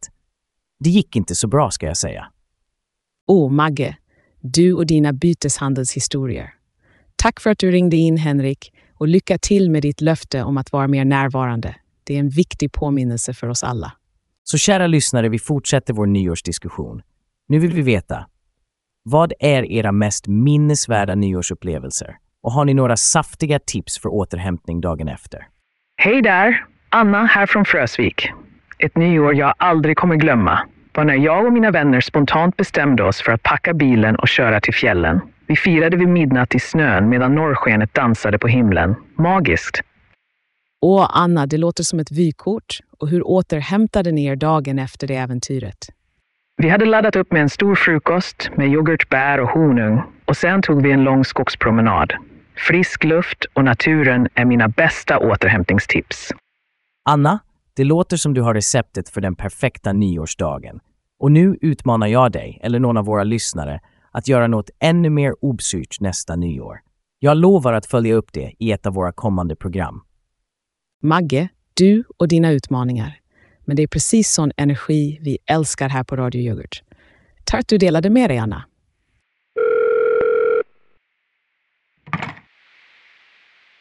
Det 0.80 0.90
gick 0.90 1.16
inte 1.16 1.36
så 1.36 1.48
bra 1.48 1.72
ska 1.72 1.86
jag 1.86 1.98
säga. 1.98 2.28
Åh, 3.30 3.52
Magge, 3.52 3.98
du 4.42 4.74
och 4.74 4.86
dina 4.86 5.14
byteshandelshistorier. 5.14 6.54
Tack 7.16 7.40
för 7.40 7.50
att 7.50 7.60
du 7.60 7.72
ringde 7.72 7.98
in, 7.98 8.18
Henrik, 8.18 8.74
och 8.94 9.08
lycka 9.08 9.38
till 9.38 9.72
med 9.72 9.82
ditt 9.82 10.02
löfte 10.02 10.44
om 10.44 10.58
att 10.58 10.72
vara 10.72 10.88
mer 10.88 11.06
närvarande. 11.06 11.76
Det 12.04 12.16
är 12.16 12.20
en 12.20 12.30
viktig 12.30 12.72
påminnelse 12.72 13.34
för 13.34 13.50
oss 13.50 13.64
alla. 13.64 13.94
Så 14.44 14.58
kära 14.58 14.88
lyssnare, 14.88 15.30
vi 15.30 15.40
fortsätter 15.40 15.94
vår 15.94 16.06
nyårsdiskussion. 16.06 17.02
Nu 17.48 17.60
vill 17.60 17.74
vi 17.74 17.82
veta, 17.82 18.28
vad 19.04 19.34
är 19.40 19.72
era 19.72 19.92
mest 19.92 20.28
minnesvärda 20.28 21.16
nyårsupplevelser? 21.16 22.18
Och 22.44 22.52
har 22.52 22.66
ni 22.66 22.74
några 22.74 22.98
saftiga 22.98 23.60
tips 23.60 24.00
för 24.00 24.10
återhämtning 24.10 24.82
dagen 24.82 25.08
efter? 25.08 25.48
Hej 25.96 26.22
där! 26.22 26.66
Anna 26.90 27.26
här 27.26 27.46
från 27.46 27.66
Frösvik. 27.66 28.30
Ett 28.80 28.98
nyår 28.98 29.36
jag 29.36 29.54
aldrig 29.58 29.98
kommer 29.98 30.16
glömma 30.16 30.68
var 30.98 31.06
när 31.06 31.16
jag 31.16 31.46
och 31.46 31.54
mina 31.54 31.72
vänner 31.72 32.02
spontant 32.02 32.58
bestämde 32.58 33.04
oss 33.04 33.22
för 33.22 33.32
att 33.32 33.44
packa 33.44 33.74
bilen 33.74 34.16
och 34.16 34.28
köra 34.28 34.60
till 34.62 34.74
fjällen. 34.74 35.22
Vi 35.48 35.56
firade 35.56 35.98
vid 35.98 36.08
midnatt 36.08 36.56
i 36.56 36.60
snön 36.60 37.10
medan 37.10 37.36
norrskenet 37.36 37.94
dansade 37.94 38.40
på 38.40 38.48
himlen. 38.48 38.96
Magiskt! 39.18 39.82
Åh, 40.82 41.10
Anna, 41.14 41.46
det 41.46 41.58
låter 41.58 41.84
som 41.84 42.00
ett 42.00 42.12
vykort. 42.12 42.80
Och 43.00 43.08
hur 43.10 43.28
återhämtade 43.28 44.12
ni 44.12 44.26
er 44.26 44.36
dagen 44.36 44.80
efter 44.80 45.08
det 45.08 45.16
äventyret? 45.16 45.78
Vi 46.58 46.70
hade 46.70 46.86
laddat 46.86 47.16
upp 47.16 47.32
med 47.32 47.42
en 47.42 47.50
stor 47.50 47.76
frukost 47.76 48.50
med 48.56 48.68
yoghurt, 48.68 49.10
bär 49.10 49.40
och 49.40 49.50
honung 49.50 50.02
och 50.26 50.38
sen 50.38 50.62
tog 50.62 50.84
vi 50.84 50.92
en 50.92 51.04
lång 51.04 51.26
skogspromenad. 51.26 52.14
Frisk 52.56 53.04
luft 53.04 53.46
och 53.54 53.64
naturen 53.64 54.28
är 54.34 54.46
mina 54.46 54.68
bästa 54.68 55.18
återhämtningstips. 55.18 56.34
Anna, 57.10 57.40
det 57.78 57.84
låter 57.84 58.18
som 58.18 58.34
du 58.34 58.42
har 58.42 58.54
receptet 58.54 59.10
för 59.10 59.22
den 59.22 59.36
perfekta 59.36 59.94
nyårsdagen. 59.94 60.80
Och 61.20 61.32
nu 61.32 61.58
utmanar 61.62 62.08
jag 62.08 62.32
dig, 62.32 62.60
eller 62.64 62.80
någon 62.80 62.98
av 62.98 63.06
våra 63.06 63.24
lyssnare, 63.24 63.80
att 64.12 64.28
göra 64.28 64.48
något 64.48 64.70
ännu 64.80 65.10
mer 65.10 65.46
obsyrt 65.46 66.00
nästa 66.00 66.36
nyår. 66.36 66.80
Jag 67.20 67.38
lovar 67.38 67.74
att 67.74 67.86
följa 67.86 68.16
upp 68.16 68.34
det 68.34 68.54
i 68.60 68.72
ett 68.72 68.86
av 68.86 68.94
våra 68.94 69.12
kommande 69.12 69.56
program. 69.56 70.02
Magge, 71.04 71.50
du 71.74 72.04
och 72.18 72.28
dina 72.28 72.52
utmaningar. 72.52 73.20
Men 73.66 73.76
det 73.76 73.84
är 73.84 73.88
precis 73.88 74.34
sån 74.34 74.52
energi 74.58 75.20
vi 75.22 75.38
älskar 75.46 75.90
här 75.90 76.04
på 76.04 76.16
Radio 76.16 76.42
Yoghurt. 76.42 76.84
Tack 77.44 77.60
att 77.60 77.68
du 77.68 77.78
delade 77.78 78.10
med 78.10 78.30
dig, 78.30 78.38
Anna. 78.38 78.64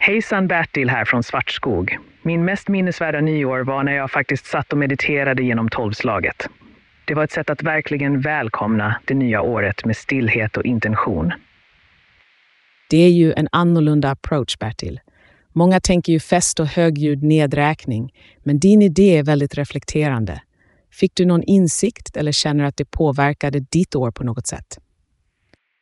Hejsan 0.07 0.47
Bertil 0.47 0.91
här 0.91 1.05
från 1.05 1.23
Svartskog. 1.23 1.99
Min 2.23 2.45
mest 2.45 2.69
minnesvärda 2.69 3.21
nyår 3.21 3.61
var 3.61 3.83
när 3.83 3.93
jag 3.93 4.11
faktiskt 4.11 4.47
satt 4.47 4.73
och 4.73 4.79
mediterade 4.79 5.43
genom 5.43 5.69
tolvslaget. 5.69 6.49
Det 7.05 7.15
var 7.15 7.25
ett 7.25 7.33
sätt 7.33 7.51
att 7.51 7.63
verkligen 7.63 8.21
välkomna 8.21 9.01
det 9.05 9.15
nya 9.15 9.43
året 9.43 9.85
med 9.85 9.97
stillhet 9.97 10.57
och 10.57 10.65
intention. 10.65 11.33
Det 12.91 12.97
är 12.97 13.11
ju 13.11 13.33
en 13.33 13.49
annorlunda 13.53 14.11
approach, 14.11 14.59
Bertil. 14.59 15.01
Många 15.53 15.81
tänker 15.81 16.13
ju 16.13 16.21
fest 16.21 16.61
och 16.61 16.67
högljudd 16.67 17.23
nedräkning, 17.23 18.13
men 18.45 18.59
din 18.59 18.83
idé 18.83 19.19
är 19.19 19.23
väldigt 19.23 19.55
reflekterande. 19.55 20.43
Fick 20.93 21.15
du 21.15 21.25
någon 21.25 21.43
insikt 21.43 22.17
eller 22.17 22.33
känner 22.33 22.65
att 22.65 22.77
det 22.77 22.91
påverkade 22.91 23.61
ditt 23.61 23.95
år 23.95 24.11
på 24.11 24.25
något 24.25 24.47
sätt? 24.47 24.79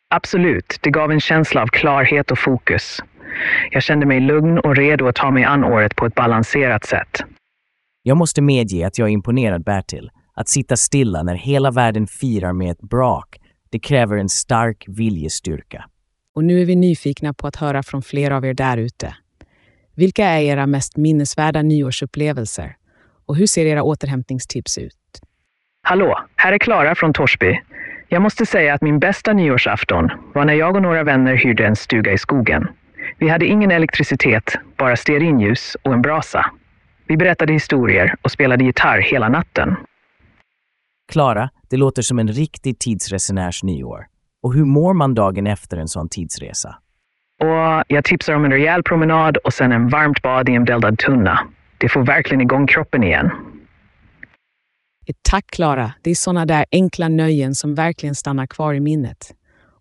Absolut, 0.08 0.78
det 0.80 0.90
gav 0.90 1.12
en 1.12 1.20
känsla 1.20 1.62
av 1.62 1.66
klarhet 1.66 2.30
och 2.30 2.38
fokus. 2.38 3.02
Jag 3.70 3.82
kände 3.82 4.06
mig 4.06 4.20
lugn 4.20 4.58
och 4.58 4.76
redo 4.76 5.06
att 5.06 5.14
ta 5.14 5.30
mig 5.30 5.44
an 5.44 5.64
året 5.64 5.96
på 5.96 6.06
ett 6.06 6.14
balanserat 6.14 6.84
sätt. 6.84 7.24
Jag 8.02 8.16
måste 8.16 8.42
medge 8.42 8.86
att 8.86 8.98
jag 8.98 9.08
är 9.08 9.12
imponerad, 9.12 9.64
Bertil. 9.64 10.10
Att 10.34 10.48
sitta 10.48 10.76
stilla 10.76 11.22
när 11.22 11.34
hela 11.34 11.70
världen 11.70 12.06
firar 12.06 12.52
med 12.52 12.70
ett 12.70 12.80
brak, 12.80 13.40
det 13.70 13.78
kräver 13.78 14.16
en 14.16 14.28
stark 14.28 14.84
viljestyrka. 14.88 15.84
Och 16.34 16.44
nu 16.44 16.60
är 16.60 16.64
vi 16.64 16.76
nyfikna 16.76 17.34
på 17.34 17.46
att 17.46 17.56
höra 17.56 17.82
från 17.82 18.02
flera 18.02 18.36
av 18.36 18.44
er 18.44 18.54
där 18.54 18.76
ute. 18.76 19.14
Vilka 19.96 20.24
är 20.24 20.40
era 20.40 20.66
mest 20.66 20.96
minnesvärda 20.96 21.62
nyårsupplevelser? 21.62 22.76
Och 23.26 23.36
hur 23.36 23.46
ser 23.46 23.66
era 23.66 23.82
återhämtningstips 23.82 24.78
ut? 24.78 25.20
Hallå, 25.82 26.18
här 26.36 26.52
är 26.52 26.58
Klara 26.58 26.94
från 26.94 27.12
Torsby. 27.12 27.60
Jag 28.08 28.22
måste 28.22 28.46
säga 28.46 28.74
att 28.74 28.82
min 28.82 28.98
bästa 28.98 29.32
nyårsafton 29.32 30.10
var 30.34 30.44
när 30.44 30.54
jag 30.54 30.76
och 30.76 30.82
några 30.82 31.02
vänner 31.02 31.34
hyrde 31.34 31.66
en 31.66 31.76
stuga 31.76 32.12
i 32.12 32.18
skogen. 32.18 32.68
Vi 33.18 33.28
hade 33.28 33.46
ingen 33.46 33.70
elektricitet, 33.70 34.56
bara 34.76 34.96
stearinljus 34.96 35.76
och 35.82 35.92
en 35.92 36.02
brasa. 36.02 36.50
Vi 37.06 37.16
berättade 37.16 37.52
historier 37.52 38.14
och 38.22 38.30
spelade 38.30 38.64
gitarr 38.64 38.98
hela 38.98 39.28
natten. 39.28 39.76
Klara, 41.12 41.50
det 41.70 41.76
låter 41.76 42.02
som 42.02 42.18
en 42.18 42.28
riktig 42.28 42.78
tidsresenärs 42.78 43.62
nyår. 43.62 44.06
Och 44.42 44.54
hur 44.54 44.64
mår 44.64 44.94
man 44.94 45.14
dagen 45.14 45.46
efter 45.46 45.76
en 45.76 45.88
sån 45.88 46.08
tidsresa? 46.08 46.76
Och 47.40 47.84
jag 47.88 48.04
tipsar 48.04 48.34
om 48.34 48.44
en 48.44 48.52
rejäl 48.52 48.82
promenad 48.82 49.36
och 49.36 49.54
sen 49.54 49.72
en 49.72 49.88
varmt 49.88 50.22
bad 50.22 50.48
i 50.48 50.52
en 50.52 50.64
bläldad 50.64 50.98
tunna. 50.98 51.40
Det 51.78 51.88
får 51.88 52.02
verkligen 52.02 52.40
igång 52.40 52.66
kroppen 52.66 53.02
igen. 53.02 53.30
Tack 55.22 55.46
Klara, 55.46 55.92
det 56.02 56.10
är 56.10 56.14
såna 56.14 56.46
där 56.46 56.64
enkla 56.72 57.08
nöjen 57.08 57.54
som 57.54 57.74
verkligen 57.74 58.14
stannar 58.14 58.46
kvar 58.46 58.74
i 58.74 58.80
minnet. 58.80 59.34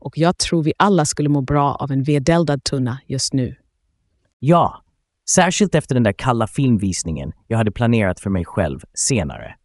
Och 0.03 0.17
jag 0.17 0.37
tror 0.37 0.63
vi 0.63 0.73
alla 0.77 1.05
skulle 1.05 1.29
må 1.29 1.41
bra 1.41 1.75
av 1.75 1.91
en 1.91 2.03
vedeldad 2.03 2.63
tunna 2.63 2.99
just 3.07 3.33
nu. 3.33 3.55
Ja, 4.39 4.83
särskilt 5.29 5.75
efter 5.75 5.95
den 5.95 6.03
där 6.03 6.13
kalla 6.13 6.47
filmvisningen 6.47 7.31
jag 7.47 7.57
hade 7.57 7.71
planerat 7.71 8.19
för 8.19 8.29
mig 8.29 8.45
själv 8.45 8.79
senare. 8.93 9.55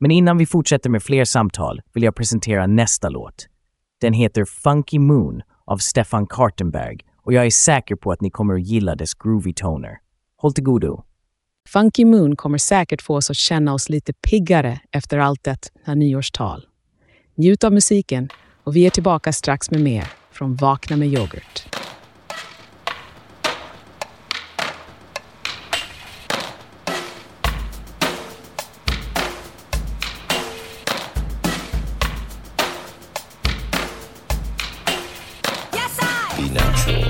Men 0.00 0.10
innan 0.10 0.38
vi 0.38 0.46
fortsätter 0.46 0.90
med 0.90 1.02
fler 1.02 1.24
samtal 1.24 1.80
vill 1.94 2.02
jag 2.02 2.14
presentera 2.14 2.66
nästa 2.66 3.08
låt. 3.08 3.46
Den 4.00 4.12
heter 4.12 4.44
Funky 4.44 4.98
Moon 4.98 5.42
av 5.64 5.78
Stefan 5.78 6.26
Kartenberg 6.26 6.98
och 7.16 7.32
jag 7.32 7.46
är 7.46 7.50
säker 7.50 7.96
på 7.96 8.12
att 8.12 8.20
ni 8.20 8.30
kommer 8.30 8.54
att 8.54 8.62
gilla 8.62 8.94
dess 8.94 9.14
groovy 9.14 9.52
toner. 9.52 9.98
Håll 10.36 10.52
till 10.54 10.64
godo! 10.64 11.04
Funky 11.68 12.04
Moon 12.04 12.36
kommer 12.36 12.58
säkert 12.58 13.02
få 13.02 13.16
oss 13.16 13.30
att 13.30 13.36
känna 13.36 13.74
oss 13.74 13.88
lite 13.88 14.12
piggare 14.12 14.80
efter 14.90 15.18
allt 15.18 15.44
detta 15.44 15.94
nyårstal. 15.94 16.66
Njut 17.34 17.64
av 17.64 17.72
musiken 17.72 18.28
och 18.68 18.76
vi 18.76 18.86
är 18.86 18.90
tillbaka 18.90 19.32
strax 19.32 19.70
med 19.70 19.80
mer 19.80 20.04
från 20.30 20.56
Vakna 20.56 20.96
med 20.96 21.08
yoghurt. 21.08 21.66
Be 36.36 36.54
natural. 36.54 37.07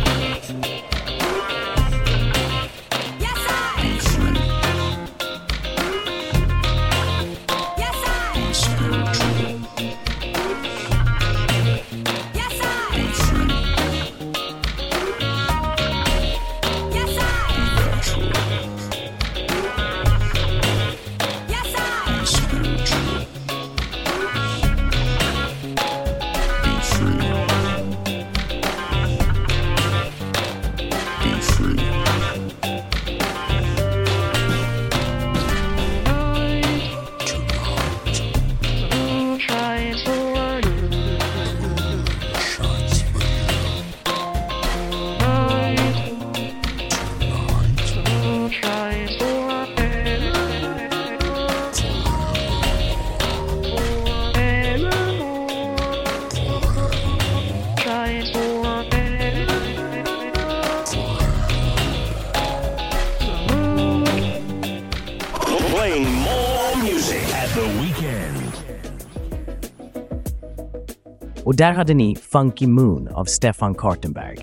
Och 71.48 71.56
där 71.56 71.72
hade 71.72 71.94
ni 71.94 72.16
Funky 72.16 72.66
Moon 72.66 73.08
av 73.08 73.24
Stefan 73.24 73.74
Kartenberg. 73.74 74.38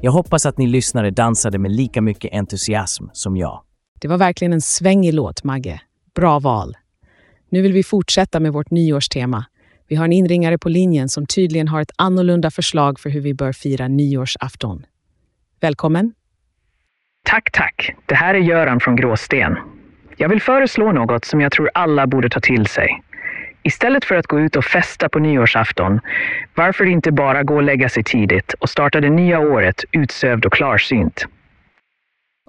Jag 0.00 0.12
hoppas 0.12 0.46
att 0.46 0.58
ni 0.58 0.66
lyssnare 0.66 1.10
dansade 1.10 1.58
med 1.58 1.70
lika 1.70 2.02
mycket 2.02 2.32
entusiasm 2.32 3.04
som 3.12 3.36
jag. 3.36 3.62
Det 4.00 4.08
var 4.08 4.18
verkligen 4.18 4.52
en 4.52 4.60
svängig 4.60 5.14
låt, 5.14 5.44
Magge. 5.44 5.80
Bra 6.14 6.38
val. 6.38 6.76
Nu 7.48 7.62
vill 7.62 7.72
vi 7.72 7.82
fortsätta 7.82 8.40
med 8.40 8.52
vårt 8.52 8.70
nyårstema. 8.70 9.44
Vi 9.88 9.96
har 9.96 10.04
en 10.04 10.12
inringare 10.12 10.58
på 10.58 10.68
linjen 10.68 11.08
som 11.08 11.26
tydligen 11.26 11.68
har 11.68 11.80
ett 11.80 11.92
annorlunda 11.96 12.50
förslag 12.50 13.00
för 13.00 13.10
hur 13.10 13.20
vi 13.20 13.34
bör 13.34 13.52
fira 13.52 13.88
nyårsafton. 13.88 14.86
Välkommen! 15.60 16.12
Tack, 17.24 17.50
tack. 17.52 17.94
Det 18.06 18.14
här 18.14 18.34
är 18.34 18.38
Göran 18.38 18.80
från 18.80 18.96
Gråsten. 18.96 19.56
Jag 20.16 20.28
vill 20.28 20.42
föreslå 20.42 20.92
något 20.92 21.24
som 21.24 21.40
jag 21.40 21.52
tror 21.52 21.70
alla 21.74 22.06
borde 22.06 22.28
ta 22.28 22.40
till 22.40 22.66
sig. 22.66 23.02
Istället 23.62 24.04
för 24.04 24.14
att 24.14 24.26
gå 24.26 24.40
ut 24.40 24.56
och 24.56 24.64
festa 24.64 25.08
på 25.08 25.18
nyårsafton, 25.18 26.00
varför 26.54 26.84
inte 26.84 27.12
bara 27.12 27.42
gå 27.42 27.54
och 27.54 27.62
lägga 27.62 27.88
sig 27.88 28.04
tidigt 28.04 28.52
och 28.52 28.68
starta 28.68 29.00
det 29.00 29.10
nya 29.10 29.38
året 29.38 29.84
utsövd 29.92 30.46
och 30.46 30.52
klarsynt? 30.52 31.26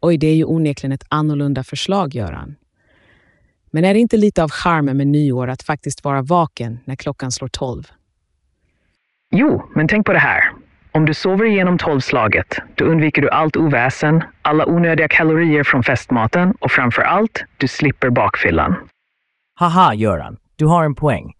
Oj, 0.01 0.17
det 0.17 0.27
är 0.27 0.35
ju 0.35 0.45
onekligen 0.45 0.91
ett 0.91 1.05
annorlunda 1.09 1.63
förslag, 1.63 2.15
Göran. 2.15 2.55
Men 3.71 3.85
är 3.85 3.93
det 3.93 3.99
inte 3.99 4.17
lite 4.17 4.43
av 4.43 4.51
charmen 4.51 4.97
med 4.97 5.07
nyår 5.07 5.47
att 5.47 5.63
faktiskt 5.63 6.03
vara 6.03 6.21
vaken 6.21 6.79
när 6.85 6.95
klockan 6.95 7.31
slår 7.31 7.47
tolv? 7.47 7.83
Jo, 9.31 9.69
men 9.75 9.87
tänk 9.87 10.05
på 10.05 10.13
det 10.13 10.19
här. 10.19 10.51
Om 10.91 11.05
du 11.05 11.13
sover 11.13 11.45
igenom 11.45 11.77
tolvslaget, 11.77 12.59
då 12.75 12.85
undviker 12.85 13.21
du 13.21 13.29
allt 13.29 13.57
oväsen, 13.57 14.23
alla 14.41 14.65
onödiga 14.65 15.07
kalorier 15.07 15.63
från 15.63 15.83
festmaten 15.83 16.53
och 16.59 16.71
framför 16.71 17.01
allt, 17.01 17.43
du 17.57 17.67
slipper 17.67 18.09
bakfyllan. 18.09 18.75
Haha, 19.55 19.93
Göran. 19.93 20.37
Du 20.63 20.67
har 20.67 20.85
en 20.85 20.95
poäng. 20.95 21.33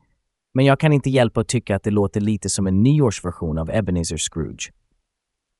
Men 0.54 0.66
jag 0.66 0.80
kan 0.80 0.94
inte 0.94 1.10
hjälpa 1.10 1.42
att 1.42 1.48
tycka 1.48 1.76
att 1.76 1.84
det 1.84 1.92
låter 1.92 2.22
lite 2.22 2.50
som 2.50 2.68
en 2.68 2.84
nyårsversion 2.84 3.58
av 3.58 3.70
Ebenezer 3.70 4.18
Scrooge. 4.18 4.72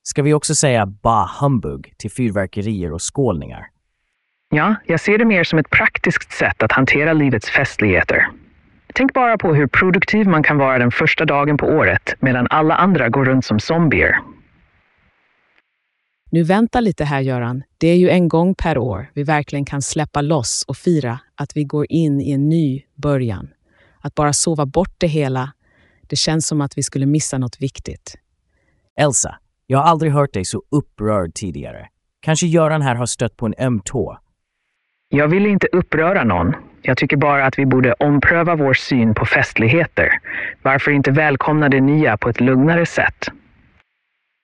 Ska 0.02 0.22
vi 0.22 0.34
också 0.34 0.54
säga 0.54 0.86
ba 0.86 1.30
humbug 1.40 1.94
till 1.96 2.10
fyrverkerier 2.10 2.92
och 2.92 3.14
skålningar? 3.14 3.66
Ja, 4.50 4.74
jag 4.86 5.00
ser 5.00 5.18
det 5.18 5.24
mer 5.24 5.44
som 5.44 5.58
ett 5.58 5.70
praktiskt 5.70 6.32
sätt 6.32 6.62
att 6.62 6.72
hantera 6.72 7.12
livets 7.12 7.50
festligheter. 7.50 8.28
Tänk 8.94 9.14
bara 9.14 9.38
på 9.38 9.54
hur 9.54 9.66
produktiv 9.66 10.26
man 10.26 10.42
kan 10.42 10.58
vara 10.58 10.78
den 10.78 10.90
första 10.90 11.24
dagen 11.24 11.56
på 11.56 11.66
året 11.66 12.14
medan 12.20 12.46
alla 12.50 12.74
andra 12.74 13.08
går 13.08 13.24
runt 13.24 13.44
som 13.44 13.60
zombier. 13.60 14.20
Nu 16.30 16.42
vänta 16.42 16.80
lite 16.80 17.04
här, 17.04 17.20
Göran. 17.20 17.62
Det 17.78 17.88
är 17.88 17.96
ju 17.96 18.08
en 18.08 18.28
gång 18.28 18.54
per 18.54 18.78
år 18.78 19.10
vi 19.14 19.22
verkligen 19.22 19.64
kan 19.64 19.82
släppa 19.82 20.20
loss 20.20 20.64
och 20.68 20.76
fira 20.76 21.18
att 21.34 21.56
vi 21.56 21.64
går 21.64 21.86
in 21.88 22.20
i 22.20 22.32
en 22.32 22.48
ny 22.48 22.82
början. 22.94 23.48
Att 24.04 24.14
bara 24.14 24.32
sova 24.32 24.66
bort 24.66 24.94
det 24.98 25.06
hela, 25.06 25.52
det 26.08 26.16
känns 26.16 26.46
som 26.46 26.60
att 26.60 26.78
vi 26.78 26.82
skulle 26.82 27.06
missa 27.06 27.38
något 27.38 27.60
viktigt. 27.60 28.14
Elsa, 29.00 29.38
jag 29.66 29.78
har 29.78 29.84
aldrig 29.84 30.12
hört 30.12 30.32
dig 30.34 30.44
så 30.44 30.62
upprörd 30.70 31.34
tidigare. 31.34 31.88
Kanske 32.20 32.46
Göran 32.46 32.82
här 32.82 32.94
har 32.94 33.06
stött 33.06 33.36
på 33.36 33.46
en 33.46 33.54
öm 33.58 33.80
tå. 33.84 34.18
Jag 35.08 35.28
vill 35.28 35.46
inte 35.46 35.66
uppröra 35.72 36.24
någon. 36.24 36.54
Jag 36.82 36.96
tycker 36.96 37.16
bara 37.16 37.46
att 37.46 37.58
vi 37.58 37.66
borde 37.66 37.92
ompröva 37.92 38.56
vår 38.56 38.74
syn 38.74 39.14
på 39.14 39.26
festligheter. 39.26 40.08
Varför 40.62 40.90
inte 40.90 41.10
välkomna 41.10 41.68
det 41.68 41.80
nya 41.80 42.16
på 42.16 42.28
ett 42.28 42.40
lugnare 42.40 42.86
sätt? 42.86 43.28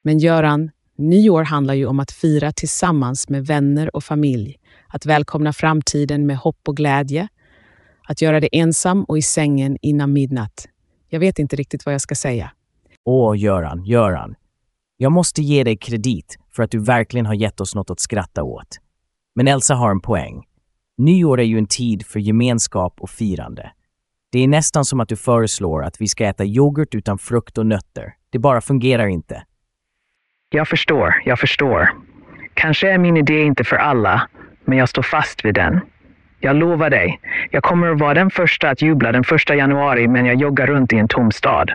Men 0.05 0.19
Göran, 0.19 0.71
nyår 0.97 1.43
handlar 1.43 1.75
ju 1.75 1.87
om 1.87 2.01
att 2.01 2.13
fira 2.13 2.53
tillsammans 2.53 3.29
med 3.29 3.47
vänner 3.47 3.97
och 3.97 4.05
familj. 4.05 4.57
Att 4.89 5.07
välkomna 5.07 5.53
framtiden 5.53 6.27
med 6.27 6.37
hopp 6.37 6.69
och 6.69 6.77
glädje. 6.77 7.29
Att 8.11 8.23
göra 8.23 8.41
det 8.41 8.59
ensam 8.59 9.05
och 9.05 9.19
i 9.19 9.23
sängen 9.23 9.77
innan 9.83 10.13
midnatt. 10.13 10.69
Jag 11.09 11.21
vet 11.21 11.39
inte 11.39 11.57
riktigt 11.57 11.87
vad 11.87 11.95
jag 11.95 12.01
ska 12.01 12.15
säga. 12.15 12.51
Åh, 13.05 13.39
Göran, 13.39 13.85
Göran. 13.85 14.35
Jag 14.97 15.13
måste 15.13 15.43
ge 15.43 15.65
dig 15.65 15.77
kredit 15.77 16.39
för 16.53 16.63
att 16.63 16.71
du 16.71 16.79
verkligen 16.79 17.27
har 17.27 17.35
gett 17.35 17.61
oss 17.61 17.75
något 17.75 17.91
att 17.91 18.01
skratta 18.01 18.43
åt. 18.43 18.79
Men 19.35 19.49
Elsa 19.49 19.75
har 19.75 19.91
en 19.91 20.01
poäng. 20.01 20.43
Nyår 20.99 21.41
är 21.41 21.45
ju 21.45 21.59
en 21.59 21.67
tid 21.67 22.07
för 22.07 22.21
gemenskap 22.21 23.01
och 23.01 23.11
firande. 23.11 23.73
Det 24.33 24.39
är 24.39 24.49
nästan 24.49 24.85
som 24.85 25.01
att 25.01 25.09
du 25.09 25.17
föreslår 25.17 25.85
att 25.85 26.01
vi 26.01 26.09
ska 26.09 26.27
äta 26.27 26.45
yoghurt 26.45 26.95
utan 26.95 27.19
frukt 27.19 27.59
och 27.59 27.67
nötter. 27.67 28.15
Det 28.31 28.39
bara 28.39 28.61
fungerar 28.61 29.07
inte. 29.07 29.43
Jag 30.49 30.69
förstår, 30.69 31.15
jag 31.25 31.39
förstår. 31.39 31.89
Kanske 32.55 32.91
är 32.91 32.99
min 32.99 33.17
idé 33.17 33.43
inte 33.43 33.65
för 33.65 33.77
alla, 33.77 34.29
men 34.65 34.79
jag 34.79 34.89
står 34.89 35.03
fast 35.03 35.45
vid 35.45 35.55
den. 35.55 35.81
Jag 36.41 36.57
lovar 36.57 36.91
dig, 36.91 37.21
jag 37.51 37.63
kommer 37.63 37.87
att 37.87 38.01
vara 38.01 38.15
den 38.15 38.31
första 38.31 38.71
att 38.71 38.83
jubla 38.83 39.13
den 39.13 39.25
första 39.25 39.55
januari 39.55 40.09
men 40.09 40.27
jag 40.27 40.37
joggar 40.37 40.67
runt 40.67 40.93
i 40.93 40.97
en 40.97 41.09
tom 41.09 41.31
stad. 41.31 41.71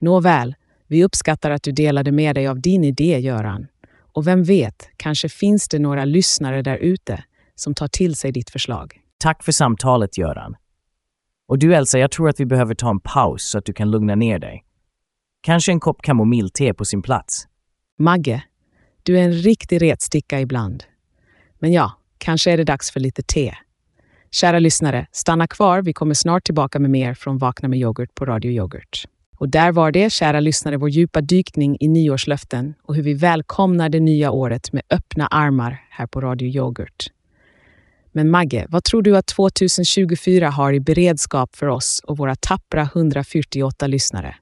Nåväl, 0.00 0.54
vi 0.86 1.04
uppskattar 1.04 1.50
att 1.50 1.62
du 1.62 1.72
delade 1.72 2.12
med 2.12 2.34
dig 2.34 2.46
av 2.46 2.60
din 2.60 2.84
idé, 2.84 3.18
Göran. 3.18 3.66
Och 4.12 4.26
vem 4.26 4.42
vet, 4.42 4.90
kanske 4.96 5.28
finns 5.28 5.68
det 5.68 5.78
några 5.78 6.04
lyssnare 6.04 6.62
där 6.62 6.76
ute 6.76 7.24
som 7.54 7.74
tar 7.74 7.88
till 7.88 8.16
sig 8.16 8.32
ditt 8.32 8.50
förslag. 8.50 9.00
Tack 9.18 9.42
för 9.42 9.52
samtalet, 9.52 10.18
Göran. 10.18 10.56
Och 11.48 11.58
du 11.58 11.74
Elsa, 11.74 11.98
jag 11.98 12.10
tror 12.10 12.28
att 12.28 12.40
vi 12.40 12.46
behöver 12.46 12.74
ta 12.74 12.90
en 12.90 13.00
paus 13.00 13.42
så 13.42 13.58
att 13.58 13.64
du 13.64 13.72
kan 13.72 13.90
lugna 13.90 14.14
ner 14.14 14.38
dig. 14.38 14.64
Kanske 15.40 15.72
en 15.72 15.80
kopp 15.80 16.02
kamomillte 16.02 16.74
på 16.74 16.84
sin 16.84 17.02
plats. 17.02 17.48
Magge, 17.98 18.42
du 19.02 19.18
är 19.18 19.22
en 19.22 19.32
riktig 19.32 19.82
retsticka 19.82 20.40
ibland. 20.40 20.84
Men 21.58 21.72
ja, 21.72 21.92
kanske 22.22 22.50
är 22.50 22.56
det 22.56 22.64
dags 22.64 22.90
för 22.90 23.00
lite 23.00 23.22
te. 23.22 23.54
Kära 24.30 24.58
lyssnare, 24.58 25.06
stanna 25.12 25.46
kvar. 25.46 25.82
Vi 25.82 25.92
kommer 25.92 26.14
snart 26.14 26.44
tillbaka 26.44 26.78
med 26.78 26.90
mer 26.90 27.14
från 27.14 27.38
Vakna 27.38 27.68
med 27.68 27.78
yoghurt 27.78 28.14
på 28.14 28.26
Radio 28.26 28.50
Yoghurt. 28.50 29.04
Och 29.38 29.48
där 29.48 29.72
var 29.72 29.92
det, 29.92 30.12
kära 30.12 30.40
lyssnare, 30.40 30.76
vår 30.76 30.90
djupa 30.90 31.20
dykning 31.20 31.76
i 31.80 31.88
nyårslöften 31.88 32.74
och 32.82 32.94
hur 32.94 33.02
vi 33.02 33.14
välkomnar 33.14 33.88
det 33.88 34.00
nya 34.00 34.30
året 34.30 34.72
med 34.72 34.82
öppna 34.90 35.26
armar 35.26 35.84
här 35.90 36.06
på 36.06 36.20
Radio 36.20 36.48
Yoghurt. 36.48 37.06
Men 38.12 38.30
Magge, 38.30 38.66
vad 38.68 38.84
tror 38.84 39.02
du 39.02 39.16
att 39.16 39.26
2024 39.26 40.50
har 40.50 40.72
i 40.72 40.80
beredskap 40.80 41.56
för 41.56 41.66
oss 41.66 42.00
och 42.04 42.18
våra 42.18 42.34
tappra 42.36 42.82
148 42.82 43.86
lyssnare? 43.86 44.34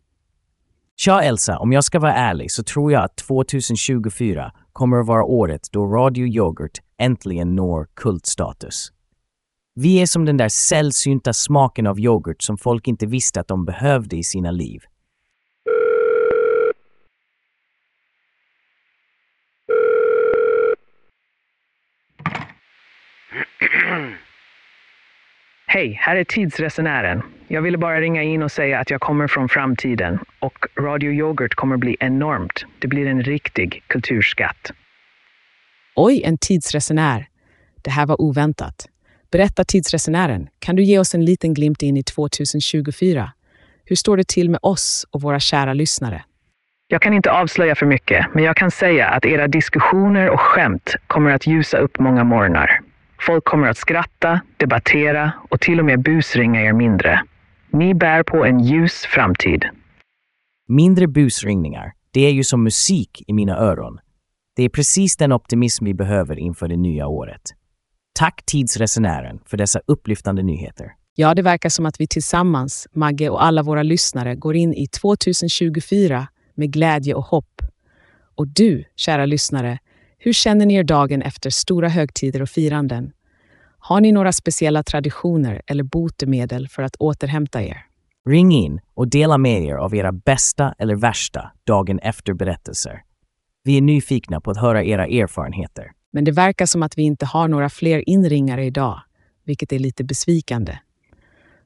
Tja 0.96 1.22
Elsa, 1.22 1.58
om 1.58 1.72
jag 1.72 1.84
ska 1.84 1.98
vara 1.98 2.14
ärlig 2.14 2.50
så 2.50 2.62
tror 2.62 2.92
jag 2.92 3.04
att 3.04 3.16
2024 3.16 4.52
kommer 4.80 5.00
att 5.00 5.06
vara 5.06 5.24
året 5.24 5.60
då 5.72 5.86
Radio 5.86 6.26
Yoghurt 6.26 6.78
äntligen 6.98 7.56
når 7.56 7.86
kultstatus. 7.94 8.92
Vi 9.74 10.02
är 10.02 10.06
som 10.06 10.24
den 10.24 10.36
där 10.36 10.48
sällsynta 10.48 11.32
smaken 11.32 11.86
av 11.86 12.00
yoghurt 12.00 12.42
som 12.42 12.58
folk 12.58 12.88
inte 12.88 13.06
visste 13.06 13.40
att 13.40 13.48
de 13.48 13.64
behövde 13.64 14.16
i 14.16 14.24
sina 14.24 14.50
liv. 14.50 14.80
Hej, 25.66 25.92
här 26.00 26.16
är 26.16 26.24
tidsresenären. 26.24 27.22
Jag 27.52 27.62
ville 27.62 27.78
bara 27.78 28.00
ringa 28.00 28.22
in 28.22 28.42
och 28.42 28.52
säga 28.52 28.78
att 28.78 28.90
jag 28.90 29.00
kommer 29.00 29.26
från 29.26 29.48
framtiden 29.48 30.18
och 30.38 30.66
Radio 30.78 31.12
Yoghurt 31.12 31.54
kommer 31.54 31.76
bli 31.76 31.96
enormt. 32.00 32.64
Det 32.78 32.88
blir 32.88 33.06
en 33.06 33.22
riktig 33.22 33.82
kulturskatt. 33.86 34.72
Oj, 35.96 36.22
en 36.24 36.38
tidsresenär. 36.38 37.26
Det 37.82 37.90
här 37.90 38.06
var 38.06 38.20
oväntat. 38.20 38.88
Berätta 39.32 39.64
tidsresenären, 39.64 40.48
kan 40.58 40.76
du 40.76 40.82
ge 40.82 40.98
oss 40.98 41.14
en 41.14 41.24
liten 41.24 41.54
glimt 41.54 41.82
in 41.82 41.96
i 41.96 42.02
2024? 42.02 43.32
Hur 43.84 43.96
står 43.96 44.16
det 44.16 44.28
till 44.28 44.50
med 44.50 44.60
oss 44.62 45.06
och 45.10 45.22
våra 45.22 45.40
kära 45.40 45.74
lyssnare? 45.74 46.24
Jag 46.88 47.02
kan 47.02 47.14
inte 47.14 47.32
avslöja 47.32 47.74
för 47.74 47.86
mycket, 47.86 48.26
men 48.34 48.44
jag 48.44 48.56
kan 48.56 48.70
säga 48.70 49.08
att 49.08 49.26
era 49.26 49.48
diskussioner 49.48 50.30
och 50.30 50.40
skämt 50.40 50.94
kommer 51.06 51.30
att 51.30 51.46
ljusa 51.46 51.78
upp 51.78 51.98
många 51.98 52.24
morgnar. 52.24 52.80
Folk 53.20 53.44
kommer 53.44 53.68
att 53.68 53.78
skratta, 53.78 54.40
debattera 54.56 55.32
och 55.48 55.60
till 55.60 55.78
och 55.78 55.84
med 55.84 56.02
busringa 56.02 56.62
er 56.62 56.72
mindre. 56.72 57.20
Ni 57.72 57.94
bär 57.94 58.22
på 58.22 58.44
en 58.44 58.60
ljus 58.60 58.92
framtid. 58.92 59.64
Mindre 60.68 61.06
busringningar, 61.06 61.92
det 62.10 62.20
är 62.20 62.30
ju 62.30 62.44
som 62.44 62.64
musik 62.64 63.22
i 63.26 63.32
mina 63.32 63.56
öron. 63.56 63.98
Det 64.56 64.62
är 64.62 64.68
precis 64.68 65.16
den 65.16 65.32
optimism 65.32 65.84
vi 65.84 65.94
behöver 65.94 66.38
inför 66.38 66.68
det 66.68 66.76
nya 66.76 67.06
året. 67.06 67.40
Tack 68.12 68.42
tidsresenären 68.46 69.40
för 69.46 69.56
dessa 69.56 69.80
upplyftande 69.86 70.42
nyheter. 70.42 70.86
Ja, 71.14 71.34
det 71.34 71.42
verkar 71.42 71.68
som 71.68 71.86
att 71.86 72.00
vi 72.00 72.06
tillsammans, 72.06 72.88
Magge 72.92 73.30
och 73.30 73.44
alla 73.44 73.62
våra 73.62 73.82
lyssnare, 73.82 74.34
går 74.34 74.56
in 74.56 74.74
i 74.74 74.86
2024 74.86 76.28
med 76.54 76.72
glädje 76.72 77.14
och 77.14 77.24
hopp. 77.24 77.62
Och 78.34 78.48
du, 78.48 78.84
kära 78.96 79.26
lyssnare, 79.26 79.78
hur 80.18 80.32
känner 80.32 80.66
ni 80.66 80.74
er 80.74 80.84
dagen 80.84 81.22
efter 81.22 81.50
stora 81.50 81.88
högtider 81.88 82.42
och 82.42 82.48
firanden? 82.48 83.12
Har 83.82 84.00
ni 84.00 84.12
några 84.12 84.32
speciella 84.32 84.82
traditioner 84.82 85.62
eller 85.66 85.82
botemedel 85.82 86.68
för 86.68 86.82
att 86.82 86.96
återhämta 86.96 87.62
er? 87.62 87.86
Ring 88.28 88.52
in 88.52 88.80
och 88.94 89.08
dela 89.08 89.38
med 89.38 89.62
er 89.64 89.74
av 89.74 89.94
era 89.94 90.12
bästa 90.12 90.74
eller 90.78 90.94
värsta 90.94 91.50
dagen 91.66 91.98
efter-berättelser. 91.98 93.02
Vi 93.64 93.76
är 93.76 93.80
nyfikna 93.80 94.40
på 94.40 94.50
att 94.50 94.56
höra 94.56 94.84
era 94.84 95.06
erfarenheter. 95.06 95.92
Men 96.12 96.24
det 96.24 96.32
verkar 96.32 96.66
som 96.66 96.82
att 96.82 96.98
vi 96.98 97.02
inte 97.02 97.26
har 97.26 97.48
några 97.48 97.68
fler 97.68 98.08
inringare 98.08 98.64
idag, 98.64 99.00
vilket 99.44 99.72
är 99.72 99.78
lite 99.78 100.04
besvikande. 100.04 100.78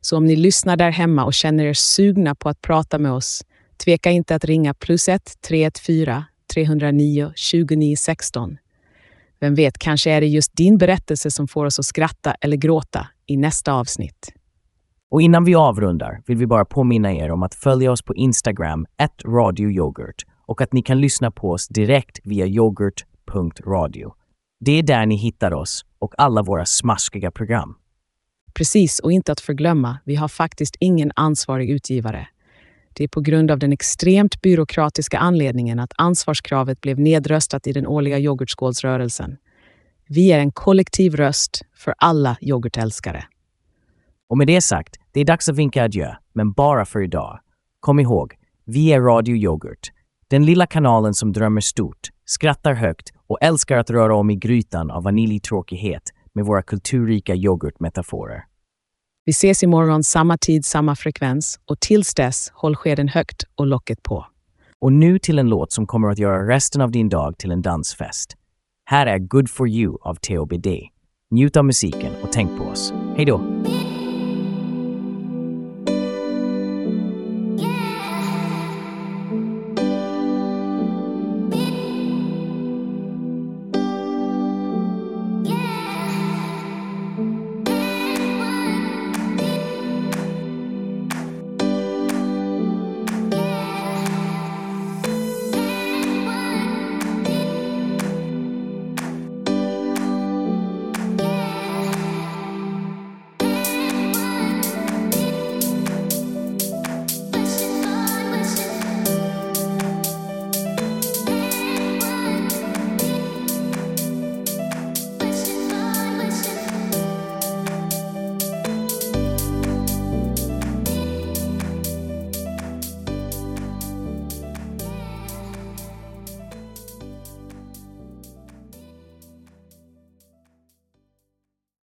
Så 0.00 0.16
om 0.16 0.26
ni 0.26 0.36
lyssnar 0.36 0.76
där 0.76 0.90
hemma 0.90 1.24
och 1.24 1.34
känner 1.34 1.64
er 1.64 1.74
sugna 1.74 2.34
på 2.34 2.48
att 2.48 2.60
prata 2.60 2.98
med 2.98 3.12
oss, 3.12 3.44
tveka 3.84 4.10
inte 4.10 4.34
att 4.34 4.44
ringa 4.44 4.74
plus 4.74 5.08
1 5.08 5.42
314 5.48 6.24
309 6.54 7.32
2916. 7.52 8.58
Vem 9.44 9.54
vet, 9.54 9.78
kanske 9.78 10.10
är 10.10 10.20
det 10.20 10.26
just 10.26 10.56
din 10.56 10.78
berättelse 10.78 11.30
som 11.30 11.48
får 11.48 11.64
oss 11.64 11.78
att 11.78 11.84
skratta 11.84 12.34
eller 12.40 12.56
gråta 12.56 13.08
i 13.26 13.36
nästa 13.36 13.72
avsnitt. 13.72 14.32
Och 15.10 15.22
innan 15.22 15.44
vi 15.44 15.54
avrundar 15.54 16.22
vill 16.26 16.36
vi 16.36 16.46
bara 16.46 16.64
påminna 16.64 17.12
er 17.12 17.30
om 17.30 17.42
att 17.42 17.54
följa 17.54 17.92
oss 17.92 18.02
på 18.02 18.14
Instagram, 18.14 18.86
radioyoghurt, 19.24 20.22
och 20.46 20.60
att 20.60 20.72
ni 20.72 20.82
kan 20.82 21.00
lyssna 21.00 21.30
på 21.30 21.50
oss 21.50 21.68
direkt 21.68 22.20
via 22.24 22.46
yoghurt.radio. 22.46 24.14
Det 24.60 24.78
är 24.78 24.82
där 24.82 25.06
ni 25.06 25.16
hittar 25.16 25.52
oss 25.52 25.84
och 25.98 26.14
alla 26.18 26.42
våra 26.42 26.64
smaskiga 26.66 27.30
program. 27.30 27.74
Precis, 28.54 28.98
och 28.98 29.12
inte 29.12 29.32
att 29.32 29.40
förglömma, 29.40 29.98
vi 30.04 30.14
har 30.14 30.28
faktiskt 30.28 30.76
ingen 30.80 31.12
ansvarig 31.16 31.70
utgivare. 31.70 32.26
Det 32.96 33.04
är 33.04 33.08
på 33.08 33.20
grund 33.20 33.50
av 33.50 33.58
den 33.58 33.72
extremt 33.72 34.40
byråkratiska 34.40 35.18
anledningen 35.18 35.78
att 35.78 35.92
ansvarskravet 35.98 36.80
blev 36.80 36.98
nedröstat 36.98 37.66
i 37.66 37.72
den 37.72 37.86
årliga 37.86 38.18
yoghurtskålsrörelsen. 38.18 39.36
Vi 40.08 40.32
är 40.32 40.38
en 40.38 40.52
kollektiv 40.52 41.16
röst 41.16 41.62
för 41.76 41.94
alla 41.98 42.36
yoghurtälskare. 42.40 43.24
Och 44.28 44.38
med 44.38 44.46
det 44.46 44.60
sagt, 44.60 44.96
det 45.12 45.20
är 45.20 45.24
dags 45.24 45.48
att 45.48 45.56
vinka 45.56 45.84
adjö, 45.84 46.14
men 46.32 46.52
bara 46.52 46.84
för 46.84 47.02
idag. 47.02 47.40
Kom 47.80 48.00
ihåg, 48.00 48.34
vi 48.64 48.92
är 48.92 49.00
Radio 49.00 49.36
Yoghurt. 49.36 49.92
Den 50.28 50.44
lilla 50.46 50.66
kanalen 50.66 51.14
som 51.14 51.32
drömmer 51.32 51.60
stort, 51.60 52.10
skrattar 52.24 52.74
högt 52.74 53.12
och 53.26 53.38
älskar 53.40 53.76
att 53.76 53.90
röra 53.90 54.16
om 54.16 54.30
i 54.30 54.36
grytan 54.36 54.90
av 54.90 55.02
vaniljtråkighet 55.02 56.02
med 56.32 56.44
våra 56.44 56.62
kulturrika 56.62 57.34
yoghurtmetaforer. 57.34 58.44
Vi 59.26 59.30
ses 59.30 59.62
imorgon 59.62 60.04
samma 60.04 60.38
tid, 60.38 60.64
samma 60.64 60.96
frekvens 60.96 61.60
och 61.66 61.80
tills 61.80 62.14
dess, 62.14 62.50
håll 62.54 62.76
skeden 62.76 63.08
högt 63.08 63.44
och 63.54 63.66
locket 63.66 64.02
på. 64.02 64.26
Och 64.80 64.92
nu 64.92 65.18
till 65.18 65.38
en 65.38 65.48
låt 65.48 65.72
som 65.72 65.86
kommer 65.86 66.08
att 66.08 66.18
göra 66.18 66.48
resten 66.48 66.80
av 66.80 66.90
din 66.90 67.08
dag 67.08 67.38
till 67.38 67.50
en 67.50 67.62
dansfest. 67.62 68.36
Här 68.84 69.06
är 69.06 69.18
Good 69.18 69.50
for 69.50 69.68
you 69.68 69.96
av 70.00 70.14
TOBD. 70.14 70.66
Njut 71.30 71.56
av 71.56 71.64
musiken 71.64 72.12
och 72.22 72.32
tänk 72.32 72.58
på 72.58 72.64
oss. 72.64 72.92
Hej 73.16 73.24
då! 73.24 73.40